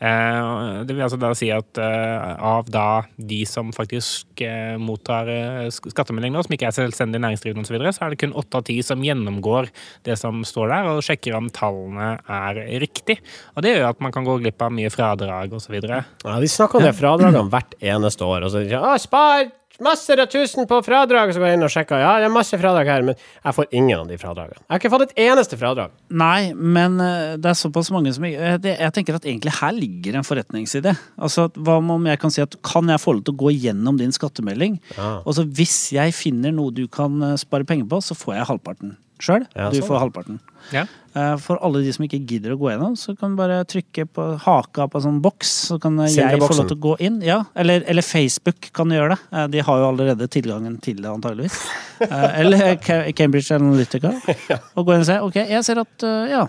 Eh, 0.00 0.82
det 0.86 0.94
vil 0.94 1.04
altså 1.04 1.18
da 1.20 1.32
si 1.38 1.50
at 1.54 1.80
eh, 1.82 2.36
av 2.38 2.70
da 2.72 3.02
de 3.18 3.42
som 3.48 3.72
faktisk 3.74 4.42
mottar 4.82 5.28
sk- 5.70 5.90
skattemelding 5.92 6.32
nå, 6.34 6.42
som 6.46 6.54
ikke 6.56 6.68
er 6.70 6.76
selvstendig 6.76 7.20
næringsdrivende 7.22 7.62
osv., 7.66 7.72
så, 7.72 7.76
videre, 7.76 7.92
så 7.94 8.04
er 8.06 8.12
det 8.14 8.20
kun 8.24 8.34
åtte 8.36 8.58
av 8.58 8.66
ti 8.68 8.78
som 8.84 9.02
gjennomgår 9.04 9.68
det 10.08 10.16
som 10.18 10.42
står 10.46 10.72
der, 10.72 10.90
og 10.92 11.02
sjekker 11.06 11.36
om 11.38 11.48
tallene 11.54 12.14
er 12.26 12.60
riktig. 12.82 13.18
Og 13.56 13.64
det 13.64 13.76
gjør 13.76 13.90
at 13.92 14.02
man 14.04 14.12
kan 14.14 14.26
gå 14.26 14.38
glipp 14.42 14.62
av 14.66 14.74
mye 14.74 14.90
fradrag 14.92 15.54
osv. 15.56 15.78
Ja, 15.82 16.02
de 16.42 16.50
snakker 16.50 16.80
om 16.80 16.86
det 16.88 16.96
fradragene 16.98 17.46
hvert 17.52 17.76
eneste 17.80 18.26
år. 18.26 18.44
Og 18.48 18.52
så 18.54 18.62
sier 18.64 18.74
de, 18.74 18.80
«Å, 18.82 18.96
spar 19.00 19.46
masser 19.80 20.20
av 20.22 20.28
tusen 20.32 20.66
på 20.68 20.80
fradrag! 20.84 21.32
Så 21.32 21.40
går 21.40 21.52
jeg 21.52 21.58
inn 21.58 21.66
og 21.66 21.72
sjekker. 21.72 22.02
Ja, 22.02 22.14
det 22.20 22.28
er 22.28 22.34
masse 22.34 22.58
fradrag 22.60 22.90
her, 22.90 23.06
men 23.06 23.16
jeg 23.16 23.56
får 23.56 23.68
ingen 23.70 24.02
av 24.02 24.10
de 24.10 24.18
fradragene. 24.20 24.60
Jeg 24.60 24.72
har 24.74 24.82
ikke 24.82 24.92
fått 24.92 25.06
et 25.06 25.22
eneste 25.24 25.58
fradrag. 25.60 25.94
Nei, 26.22 26.52
men 26.52 26.98
eh, 27.02 27.36
det 27.40 27.52
er 27.52 27.58
såpass 27.58 27.92
mange 27.94 28.12
som 28.14 28.26
eh, 28.28 28.56
Jeg 28.68 28.94
tenker 28.96 29.18
at 29.18 29.28
egentlig 29.28 29.54
her 29.60 29.76
ligger 29.76 30.18
en 30.18 30.26
forretningsidé. 30.26 30.96
Altså, 31.16 31.48
hva 31.56 31.78
om 31.82 32.10
jeg 32.10 32.20
kan 32.22 32.34
si 32.34 32.44
at 32.44 32.58
kan 32.66 32.90
jeg 32.92 33.02
få 33.02 33.16
lov 33.16 33.24
til 33.26 33.36
å 33.36 33.42
gå 33.44 33.54
gjennom 33.56 34.00
din 34.00 34.14
skattemelding? 34.14 34.80
Ja. 34.96 35.14
Og 35.22 35.38
så 35.38 35.46
hvis 35.46 35.78
jeg 35.94 36.16
finner 36.16 36.54
noe 36.54 36.74
du 36.74 36.84
kan 36.90 37.20
eh, 37.22 37.38
spare 37.40 37.68
penger 37.68 37.88
på, 37.90 38.02
så 38.04 38.18
får 38.18 38.38
jeg 38.38 38.50
halvparten 38.52 38.96
sjøl. 39.22 39.46
Ja, 39.56 39.70
du 39.70 39.78
sånn. 39.80 39.88
får 39.88 40.00
halvparten. 40.02 40.40
Ja. 40.74 40.84
Eh, 41.14 41.34
For 41.42 41.58
alle 41.64 41.82
de 41.84 41.92
som 41.92 42.04
ikke 42.06 42.20
gidder 42.26 42.54
å 42.54 42.58
gå 42.60 42.70
gjennom, 42.70 42.94
så 42.96 43.14
kan 43.18 43.32
du 43.34 43.40
bare 43.40 43.60
trykke 43.68 44.06
på 44.16 44.26
haka 44.44 44.86
på 44.88 44.98
en 45.00 45.04
sånn 45.06 45.20
boks, 45.24 45.50
så 45.70 45.78
kan 45.82 45.96
jeg 46.06 46.40
få 46.40 46.48
lov 46.56 46.68
til 46.70 46.76
å 46.78 46.82
gå 46.88 46.94
inn. 47.08 47.20
Ja, 47.26 47.42
eller, 47.54 47.84
eller 47.90 48.02
Facebook 48.06 48.70
kan 48.74 48.90
gjøre 48.94 49.14
det. 49.14 49.20
Eh, 49.32 49.46
De 49.56 49.64
har 49.66 49.82
jo 49.82 49.88
allerede 49.92 50.28
tilgangen 50.32 50.80
til 50.82 51.00
det, 51.02 51.10
antageligvis. 51.12 51.60
Eh, 52.02 52.40
Eller 52.40 52.72
Cambridge 53.14 53.54
Analytica. 53.54 54.10
Og 54.76 54.86
gå 54.88 54.94
inn 54.96 55.04
og 55.04 55.06
se. 55.06 55.20
Ok, 55.22 55.36
jeg 55.38 55.62
ser 55.62 55.78
at 55.84 56.02
ja, 56.32 56.40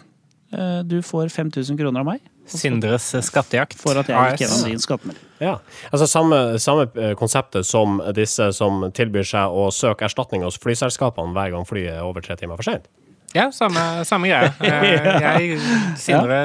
eh, 0.49 0.79
du 0.81 0.95
får 1.05 1.29
5000 1.29 1.77
kroner 1.77 2.01
av 2.01 2.07
meg 2.07 2.23
Sindres 2.49 3.11
skattejakt. 3.25 3.77
for 3.79 3.97
at 3.99 4.09
jeg 4.09 4.33
gikk 4.33 4.43
gjennom 4.43 4.65
din 4.67 4.81
skattemelding. 4.81 5.29
Ja, 5.43 5.57
altså 5.91 6.07
samme, 6.07 6.41
samme 6.59 6.87
eh, 6.95 7.13
konseptet 7.19 7.67
som 7.67 8.01
disse 8.15 8.49
som 8.55 8.89
tilbyr 8.95 9.27
seg 9.27 9.55
å 9.55 9.69
søke 9.71 10.07
erstatning 10.07 10.43
hos 10.47 10.59
flyselskapene 10.61 11.35
hver 11.35 11.55
gang 11.55 11.67
flyet 11.67 11.97
er 11.97 12.03
over 12.03 12.23
tre 12.25 12.37
timer 12.39 12.59
for 12.59 12.67
sent. 12.67 12.89
Ja, 13.33 13.47
samme, 13.51 14.03
samme 14.05 14.29
greie. 14.29 14.51
Eh, 14.63 15.07
Jeg, 15.23 15.57
Sindre, 15.97 16.37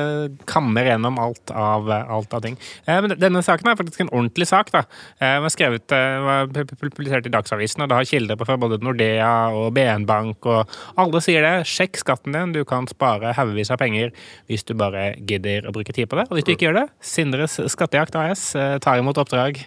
kammer 0.48 0.86
gjennom 0.88 1.18
alt 1.20 1.50
av, 1.52 1.88
alt 1.90 2.32
av 2.34 2.42
ting. 2.44 2.56
Eh, 2.86 3.00
Men 3.04 3.12
denne 3.20 3.42
saken 3.44 3.68
er 3.72 3.76
faktisk 3.78 4.00
en 4.06 4.10
ordentlig 4.12 4.46
sak. 4.48 4.70
da. 4.72 4.82
Eh, 5.20 5.34
Den 5.38 5.42
var 5.44 5.52
skrevet, 5.52 5.94
var 6.24 6.46
pu- 6.54 6.64
pu- 6.70 6.88
publisert 6.88 7.26
i 7.28 7.32
Dagsavisen, 7.34 7.82
og 7.84 7.90
det 7.90 7.98
har 7.98 8.08
kilder 8.08 8.36
på 8.40 8.46
fra 8.48 8.56
både 8.60 8.78
Nordea 8.84 9.30
og 9.52 9.74
BN 9.76 10.06
Bank, 10.08 10.46
og 10.48 10.68
alle 10.96 11.20
sier 11.24 11.44
det. 11.44 11.66
Sjekk 11.68 12.00
skatten 12.00 12.32
din, 12.36 12.52
du 12.56 12.62
kan 12.68 12.86
spare 12.88 13.34
haugevis 13.36 13.70
av 13.74 13.78
penger 13.82 14.12
hvis 14.48 14.64
du 14.64 14.72
bare 14.78 15.10
gidder 15.28 15.68
å 15.68 15.74
bruke 15.76 15.92
tid 15.92 16.08
på 16.08 16.16
det. 16.20 16.28
Og 16.30 16.38
hvis 16.38 16.48
du 16.48 16.52
ikke 16.54 16.68
gjør 16.70 16.80
det, 16.82 16.86
Sindres 17.04 17.58
Skattejakt 17.68 18.16
AS 18.16 18.46
tar 18.80 18.98
imot 19.02 19.18
oppdrag. 19.20 19.60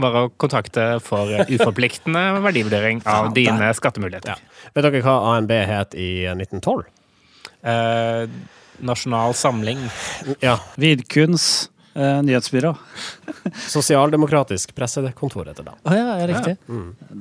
Bare 0.00 0.24
å 0.26 0.32
kontakte 0.40 0.88
for 1.04 1.28
uforpliktende 1.52 2.24
verdivurdering 2.48 3.02
av 3.04 3.32
dine 3.36 3.68
skattemuligheter. 3.76 4.40
Vet 4.72 4.86
dere 4.88 5.02
hva 5.04 5.18
ANB 5.36 5.50
het 5.68 5.94
i 5.98 6.10
1912? 6.32 6.61
Eh, 7.62 8.24
nasjonal 8.82 9.34
samling. 9.38 9.78
Ja, 10.42 10.56
Vidkuns 10.80 11.70
eh, 11.94 12.22
nyhetsbyrå. 12.22 12.72
Sosialdemokratisk 13.74 14.74
pressekontor 14.74 15.50
heter 15.50 15.66
det. 15.68 15.74
Å 15.86 15.96
ja, 15.96 16.16
ja, 16.22 16.26
riktig. 16.30 16.56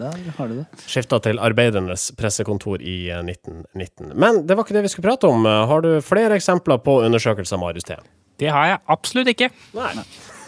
Der 0.01 0.17
har 0.37 0.49
du 0.51 0.55
det. 0.61 0.65
Skifta 0.87 1.19
til 1.23 1.41
Arbeidernes 1.41 2.09
pressekontor 2.17 2.81
i 2.81 2.97
eh, 3.11 3.21
1919. 3.25 4.15
Men 4.15 4.43
det 4.47 4.57
var 4.57 4.65
ikke 4.65 4.77
det 4.79 4.85
vi 4.87 4.93
skulle 4.93 5.09
prate 5.11 5.29
om. 5.29 5.45
Eh, 5.45 5.61
Har 5.71 5.85
du 5.85 5.91
flere 6.05 6.37
eksempler 6.39 6.81
på 6.83 7.01
undersøkelser, 7.05 7.61
Marius 7.61 7.87
T? 7.89 7.99
Det 8.41 8.49
har 8.49 8.71
jeg 8.71 8.81
absolutt 8.89 9.29
ikke. 9.35 9.51
Nei. 9.77 9.91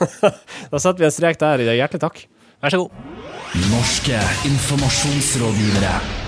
da 0.72 0.80
setter 0.82 1.04
vi 1.04 1.10
en 1.10 1.14
strek 1.14 1.38
der. 1.42 1.62
Hjertelig 1.70 2.02
takk. 2.02 2.26
Vær 2.64 2.74
så 2.74 2.82
god. 2.86 3.00
Norske 3.70 4.18
informasjonsrådgivere. 4.50 6.23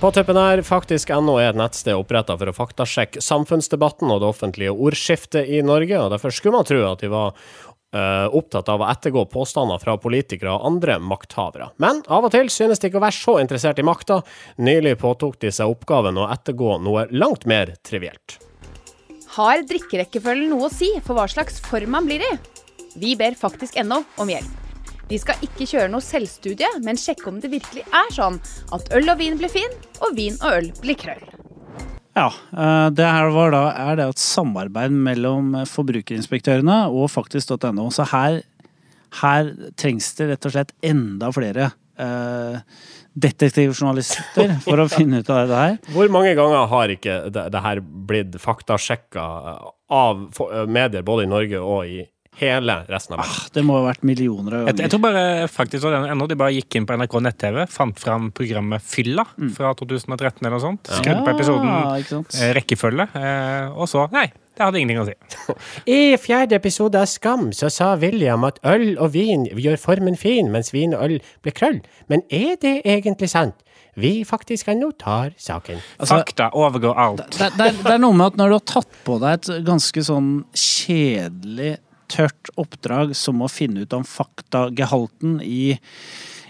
På 0.00 0.12
tuppen 0.14 0.36
her, 0.38 0.60
faktisk.no 0.62 1.40
er 1.42 1.48
et 1.50 1.56
nettsted 1.58 1.96
oppretta 1.98 2.36
for 2.38 2.46
å 2.46 2.52
faktasjekke 2.54 3.18
samfunnsdebatten 3.18 4.12
og 4.14 4.20
det 4.22 4.28
offentlige 4.28 4.70
ordskiftet 4.70 5.48
i 5.50 5.58
Norge, 5.66 5.98
og 5.98 6.12
derfor 6.12 6.30
skulle 6.30 6.54
man 6.54 6.68
tro 6.68 6.84
at 6.86 7.02
de 7.02 7.10
var 7.10 7.32
uh, 7.34 8.28
opptatt 8.30 8.70
av 8.70 8.84
å 8.84 8.86
ettergå 8.92 9.24
påstander 9.32 9.82
fra 9.82 9.96
politikere 9.98 10.52
og 10.54 10.68
andre 10.70 11.00
makthavere. 11.02 11.72
Men 11.82 12.04
av 12.06 12.28
og 12.28 12.30
til 12.36 12.46
synes 12.46 12.78
de 12.78 12.92
ikke 12.92 13.00
å 13.00 13.02
være 13.08 13.18
så 13.18 13.34
interessert 13.42 13.82
i 13.82 13.86
makta. 13.90 14.20
Nylig 14.62 14.94
påtok 15.02 15.40
de 15.42 15.50
seg 15.58 15.74
oppgaven 15.74 16.22
å 16.22 16.28
ettergå 16.30 16.78
noe 16.86 17.08
langt 17.10 17.48
mer 17.50 17.74
trivielt. 17.82 18.38
Har 19.34 19.66
drikkerekkefølgen 19.66 20.54
noe 20.54 20.70
å 20.70 20.72
si 20.78 20.94
for 21.02 21.18
hva 21.18 21.26
slags 21.26 21.58
form 21.66 21.98
man 21.98 22.06
blir 22.06 22.22
i? 22.22 22.32
Vi 23.02 23.18
ber 23.18 23.34
faktisk.no 23.34 24.04
om 24.22 24.30
hjelp. 24.30 24.67
Vi 25.08 25.16
skal 25.20 25.40
ikke 25.44 25.64
kjøre 25.64 25.88
noe 25.88 26.04
selvstudie, 26.04 26.68
men 26.84 26.98
sjekke 27.00 27.30
om 27.30 27.38
det 27.40 27.48
virkelig 27.52 27.84
er 27.96 28.10
sånn 28.12 28.36
at 28.76 28.90
øl 28.96 29.08
og 29.08 29.20
vin 29.22 29.38
blir 29.40 29.52
fin, 29.52 29.76
og 30.04 30.12
vin 30.18 30.36
og 30.42 30.58
øl 30.58 30.68
blir 30.82 30.98
krøll. 31.00 31.24
Ja, 32.18 32.28
eh, 32.28 32.88
det 32.92 33.06
her 33.06 33.30
var 33.32 33.54
da, 33.54 33.62
er 33.72 33.96
det 33.96 34.08
et 34.10 34.20
samarbeid 34.20 34.92
mellom 34.92 35.54
forbrukerinspektørene 35.70 36.82
og 36.92 37.08
faktisk.no. 37.14 37.88
Så 37.94 38.04
her, 38.12 38.42
her 39.22 39.52
trengs 39.80 40.10
det 40.18 40.32
rett 40.34 40.48
og 40.50 40.56
slett 40.56 40.76
enda 40.84 41.32
flere 41.32 41.70
eh, 41.96 42.60
detektivjournalister 43.16 44.58
for 44.66 44.84
å 44.84 44.88
finne 44.92 45.22
ut 45.22 45.32
av 45.32 45.48
det 45.48 45.62
her. 45.62 45.80
Hvor 45.94 46.12
mange 46.12 46.36
ganger 46.36 46.68
har 46.74 46.94
ikke 46.98 47.18
det, 47.32 47.48
det 47.54 47.64
her 47.64 47.80
blitt 47.80 48.36
faktasjekka 48.44 49.24
av 49.88 50.28
medier 50.68 51.06
både 51.06 51.24
i 51.24 51.32
Norge 51.32 51.64
og 51.64 51.88
i 51.88 52.04
hele 52.40 52.74
resten 52.88 53.16
av 53.16 53.22
verden? 53.24 53.50
Det 53.54 53.64
må 53.66 53.76
ha 53.78 53.84
vært 53.88 54.04
millioner 54.06 54.56
av 54.60 54.66
Jeg, 54.70 54.78
jeg 54.84 54.92
tror 54.94 55.02
bare 55.04 55.22
faktisk 55.52 55.86
ennå 55.90 56.28
de 56.30 56.36
bare 56.38 56.54
gikk 56.56 56.78
inn 56.80 56.86
på 56.88 56.96
NRK 56.98 57.16
nett-TV, 57.26 57.62
fant 57.72 57.98
fram 58.02 58.30
programmet 58.36 58.84
Fylla 58.84 59.24
fra 59.56 59.74
2013 59.78 60.42
eller 60.44 60.56
noe 60.56 60.64
sånt. 60.64 60.90
Skrudde 60.98 61.24
på 61.26 61.34
episoden 61.36 61.70
Ja, 61.72 61.80
ikke 62.00 62.14
sant? 62.18 62.38
eh, 62.40 62.52
rekkefølge, 62.58 63.08
eh, 63.18 63.72
og 63.74 63.88
så 63.90 64.06
Nei, 64.14 64.26
det 64.58 64.64
hadde 64.66 64.80
ingenting 64.82 65.02
å 65.04 65.06
si. 65.06 65.14
I 65.98 66.16
fjerde 66.18 66.56
episode 66.58 66.98
av 66.98 67.06
Skam 67.10 67.48
så 67.54 67.70
sa 67.70 67.92
William 68.00 68.46
at 68.48 68.58
øl 68.66 68.90
og 68.98 69.12
vin 69.14 69.46
gjør 69.52 69.78
formen 69.78 70.16
fin, 70.18 70.50
mens 70.54 70.72
vin 70.74 70.94
og 70.96 71.04
øl 71.06 71.16
blir 71.46 71.54
krøll. 71.54 71.80
Men 72.10 72.24
er 72.30 72.56
det 72.62 72.80
egentlig 72.88 73.30
sant? 73.34 73.54
Vi 73.98 74.20
faktisk 74.26 74.68
ennå 74.70 74.92
tar 74.94 75.32
saken. 75.42 75.80
Fakta 76.06 76.52
overgår 76.54 76.94
alt. 77.02 77.22
Det, 77.34 77.48
det, 77.58 77.70
det 77.82 77.94
er 77.96 78.02
noe 78.02 78.14
med 78.14 78.28
at 78.32 78.36
når 78.38 78.52
du 78.52 78.56
har 78.60 78.66
tatt 78.70 78.98
på 79.06 79.16
deg 79.22 79.40
et 79.40 79.48
ganske 79.66 80.04
sånn 80.06 80.28
kjedelig, 80.54 81.72
tørt 82.10 82.50
oppdrag 82.60 83.14
som 83.16 83.42
å 83.44 83.50
finne 83.52 83.84
ut 83.84 83.96
om 83.96 84.06
faktagehalten 84.06 85.38
i, 85.44 85.76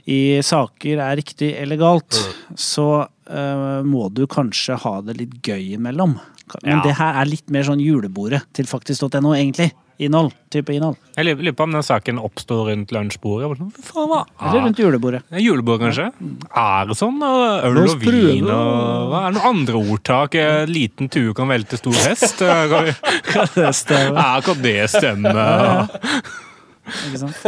i 0.08 0.20
saker 0.44 1.02
er 1.04 1.18
riktig 1.20 1.52
eller 1.58 1.80
galt, 1.80 2.18
så 2.56 3.06
eh, 3.28 3.82
må 3.84 4.08
du 4.12 4.26
kanskje 4.26 4.78
ha 4.82 5.00
det 5.02 5.16
litt 5.20 5.36
gøy 5.42 5.74
imellom. 5.78 6.18
Men 6.62 6.78
Ja. 6.78 6.82
det 6.82 6.94
her 6.96 7.20
er 7.20 7.28
litt 7.28 7.50
mer 7.50 7.62
sånn 7.62 7.80
julebordet 7.80 8.42
til 8.56 8.64
faktisk.no, 8.66 9.34
egentlig. 9.36 9.72
Innhold. 10.00 10.30
Type 10.54 10.70
innhold. 10.70 10.94
Jeg 11.16 11.26
lurer 11.26 11.52
på 11.58 11.64
om 11.66 11.72
den 11.74 11.82
saken 11.82 12.20
oppstår 12.22 12.68
rundt 12.70 12.92
lunsjbordet. 12.94 13.58
Hva? 13.92 14.20
Eller 14.46 14.62
rundt 14.62 14.78
julebordet. 14.78 15.24
Ja, 15.28 15.40
julebordet, 15.42 15.42
Julebord, 15.42 15.80
kanskje? 15.82 16.12
Er 16.54 16.86
det 16.86 16.96
sånn? 17.00 17.18
Og 17.18 17.64
øl 17.66 17.80
og 17.82 17.98
vin 18.04 18.46
og 18.46 19.10
Hva 19.10 19.24
er 19.26 19.32
det 19.32 19.40
noen 19.40 19.48
andre 19.50 19.82
ordtak? 19.82 20.38
Liten 20.70 21.10
tue 21.10 21.34
kan 21.34 21.50
velte 21.50 21.76
stor 21.82 21.98
hest? 22.06 22.38
Kan 22.70 22.86
vi... 22.86 22.94
Det 23.58 23.74
stemmer. 23.74 24.22
Ja, 24.22 24.40
kan 24.40 24.62
det 24.62 24.78
stemme? 24.94 25.48
Ikke 26.88 27.20
sant? 27.22 27.42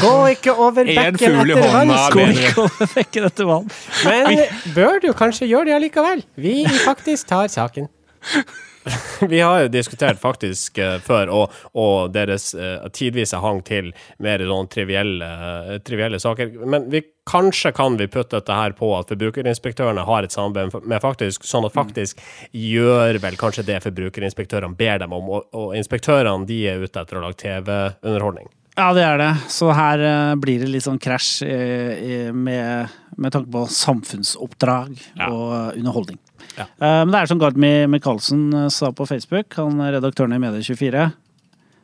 Gå 0.00 0.14
ikke 0.34 0.56
over 0.56 0.88
bekken 0.88 1.38
etter 1.38 1.38
hånda 1.38 1.62
vann, 1.62 1.94
Gå 2.16 2.26
ikke 2.34 2.66
over 2.66 2.92
bekken 2.96 3.28
etter 3.30 3.48
vann. 3.48 3.70
men 4.08 4.44
bør 4.76 5.00
du 5.04 5.12
kanskje 5.16 5.48
gjøre 5.50 5.70
det 5.70 5.78
allikevel? 5.78 6.26
Vi 6.34 6.60
faktisk 6.84 7.30
tar 7.32 7.50
saken. 7.52 7.90
Vi 9.20 9.40
har 9.40 9.60
jo 9.62 9.68
diskutert 9.70 10.18
faktisk 10.20 10.78
uh, 10.82 10.96
før, 11.02 11.30
og, 11.30 11.58
og 11.78 12.12
deres 12.14 12.50
uh, 12.58 12.88
tidvise 12.94 13.38
hang 13.42 13.60
til 13.66 13.92
mer 14.22 14.42
sånn 14.48 14.70
trivielle, 14.72 15.28
uh, 15.28 15.76
trivielle 15.86 16.18
saker. 16.22 16.54
Men 16.66 16.88
vi, 16.92 17.04
kanskje 17.28 17.70
kan 17.76 17.96
vi 18.00 18.08
putte 18.10 18.40
dette 18.40 18.56
her 18.56 18.74
på 18.78 18.90
at 18.96 19.12
forbrukerinspektørene 19.12 20.06
har 20.08 20.26
et 20.26 20.34
samarbeid 20.34 20.88
med 20.90 21.04
faktisk, 21.04 21.46
sånn 21.46 21.68
at 21.68 21.76
faktisk 21.76 22.22
gjør 22.50 23.20
vel 23.22 23.38
kanskje 23.38 23.66
det 23.68 23.78
forbrukerinspektørene 23.86 24.78
ber 24.78 25.04
dem 25.04 25.14
om, 25.14 25.30
og, 25.38 25.46
og 25.54 25.76
inspektørene 25.78 26.48
de 26.48 26.58
er 26.72 26.82
ute 26.82 26.98
etter 27.04 27.20
å 27.20 27.24
lage 27.26 27.38
TV-underholdning. 27.44 28.50
Ja, 28.76 28.88
det 28.96 29.02
er 29.04 29.18
det. 29.20 29.30
Så 29.52 29.68
her 29.76 30.00
eh, 30.00 30.34
blir 30.40 30.62
det 30.62 30.70
litt 30.72 30.84
sånn 30.86 31.00
krasj 31.02 31.42
eh, 31.44 32.30
med, 32.32 32.88
med 33.20 33.34
tanke 33.34 33.50
på 33.52 33.66
samfunnsoppdrag 33.68 34.94
Ja. 35.18 35.28
og 35.28 35.76
underholdning. 35.76 36.18
Ja. 36.56 36.64
Eh, 36.80 37.02
men 37.04 37.12
det 37.12 37.20
er 37.20 37.28
som 37.32 37.40
Gardmi 37.42 37.72
Michaelsen 37.92 38.46
sa 38.72 38.88
på 38.96 39.04
Facebook, 39.08 39.52
han 39.60 39.80
er 39.84 39.98
redaktøren 39.98 40.32
i 40.36 40.40
Medie24. 40.40 41.10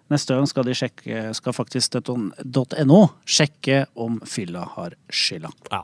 Neste 0.09 0.33
gang 0.39 0.49
skal 0.49 0.65
de 0.65 0.73
sjekke, 0.73 1.27
skal 1.37 1.53
faktisk 1.53 1.99
.no 2.09 3.01
sjekke 3.29 3.83
om 4.01 4.17
fylla 4.25 4.65
har 4.79 4.97
skylda. 5.13 5.51
Ja. 5.69 5.83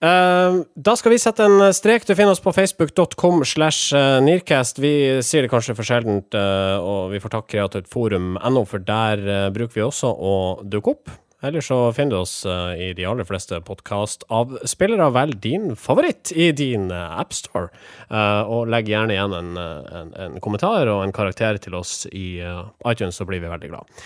Eh, 0.00 0.58
da 0.74 0.96
skal 0.96 1.14
vi 1.14 1.20
sette 1.20 1.46
en 1.46 1.70
strek. 1.76 2.06
Du 2.08 2.14
finner 2.14 2.34
oss 2.34 2.42
på 2.42 2.52
facebook.com 2.54 3.44
slash 3.44 3.94
eh, 3.96 4.18
Nearcast. 4.24 4.80
Vi 4.80 4.92
sier 5.26 5.44
det 5.44 5.52
kanskje 5.52 5.76
for 5.78 5.86
sjeldent, 5.86 6.34
uh, 6.36 6.78
og 6.80 7.10
vi 7.14 7.20
får 7.22 7.34
takke 7.34 7.52
Kreativt 7.54 7.90
Forum.no, 7.92 8.62
for 8.68 8.82
der 8.84 9.20
uh, 9.26 9.48
bruker 9.54 9.76
vi 9.76 9.84
også 9.86 10.12
å 10.12 10.36
dukke 10.64 10.94
opp. 10.94 11.12
Eller 11.44 11.64
så 11.64 11.78
finner 11.96 12.12
du 12.12 12.18
oss 12.18 12.34
i 12.44 12.90
de 12.92 13.06
aller 13.08 13.24
fleste 13.24 13.56
podkastavspillere. 13.64 15.06
Velg 15.16 15.38
din 15.40 15.70
favoritt 15.72 16.34
i 16.36 16.50
din 16.52 16.90
uh, 16.92 17.16
appstore, 17.16 17.70
uh, 18.12 18.44
og 18.44 18.68
legg 18.68 18.90
gjerne 18.92 19.16
igjen 19.16 19.36
en, 19.38 19.54
en, 19.56 20.12
en 20.26 20.36
kommentar 20.44 20.90
og 20.92 21.00
en 21.06 21.16
karakter 21.16 21.56
til 21.64 21.78
oss 21.80 22.04
i 22.12 22.42
iTunes, 22.84 23.16
så 23.16 23.24
blir 23.28 23.40
vi 23.40 23.52
veldig 23.52 23.72
glad. 23.72 24.04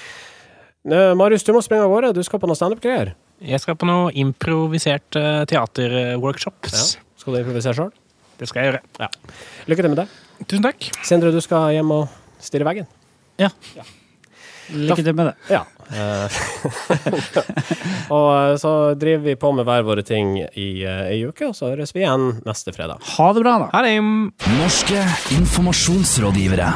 Marius, 1.17 1.47
du 1.47 1.55
må 1.57 1.63
springe 1.65 1.87
av 1.87 1.91
gårde. 1.91 2.13
Du 2.13 2.23
skal 2.27 2.43
på 2.43 2.47
noe 2.51 2.59
standup-greier. 2.59 3.15
Jeg 3.43 3.61
skal 3.61 3.77
på 3.79 3.89
noe 3.89 4.13
improvisert 4.15 5.19
eh, 5.19 5.43
teaterworkshops. 5.51 6.95
Skal 7.19 7.35
du 7.35 7.41
improvisere 7.41 7.75
sjøl? 7.77 7.93
Det 8.39 8.49
skal 8.51 8.63
jeg 8.63 8.73
gjøre. 8.73 8.83
Ja. 9.03 9.09
Lykke 9.71 9.85
til 9.85 9.93
med 9.95 10.01
det. 10.03 10.09
Tusen 10.47 10.65
takk. 10.67 10.89
Sindre, 11.07 11.35
du 11.35 11.41
skal 11.43 11.75
hjem 11.75 11.93
og 11.95 12.09
stirre 12.43 12.67
veggen. 12.69 12.89
Ja. 13.41 13.51
Lykke 14.75 15.03
til 15.05 15.17
med 15.17 15.33
det. 15.33 15.35
Ja. 15.53 15.63
Eh, 15.85 16.39
og 18.17 18.29
eh, 18.33 18.57
så 18.61 18.73
driver 18.97 19.25
vi 19.29 19.37
på 19.41 19.53
med 19.57 19.69
hver 19.69 19.85
våre 19.87 20.07
ting 20.07 20.39
i 20.41 20.69
ei 20.89 21.21
uke, 21.29 21.51
og 21.51 21.59
så 21.59 21.75
høres 21.75 21.95
vi 21.95 22.05
igjen 22.05 22.41
neste 22.47 22.75
fredag. 22.77 23.03
Ha 23.19 23.31
det 23.37 23.45
bra, 23.45 23.59
da. 23.67 23.71
Ha 23.75 23.85
det. 23.85 23.97
Norske 24.57 25.07
informasjonsrådgivere. 25.37 26.73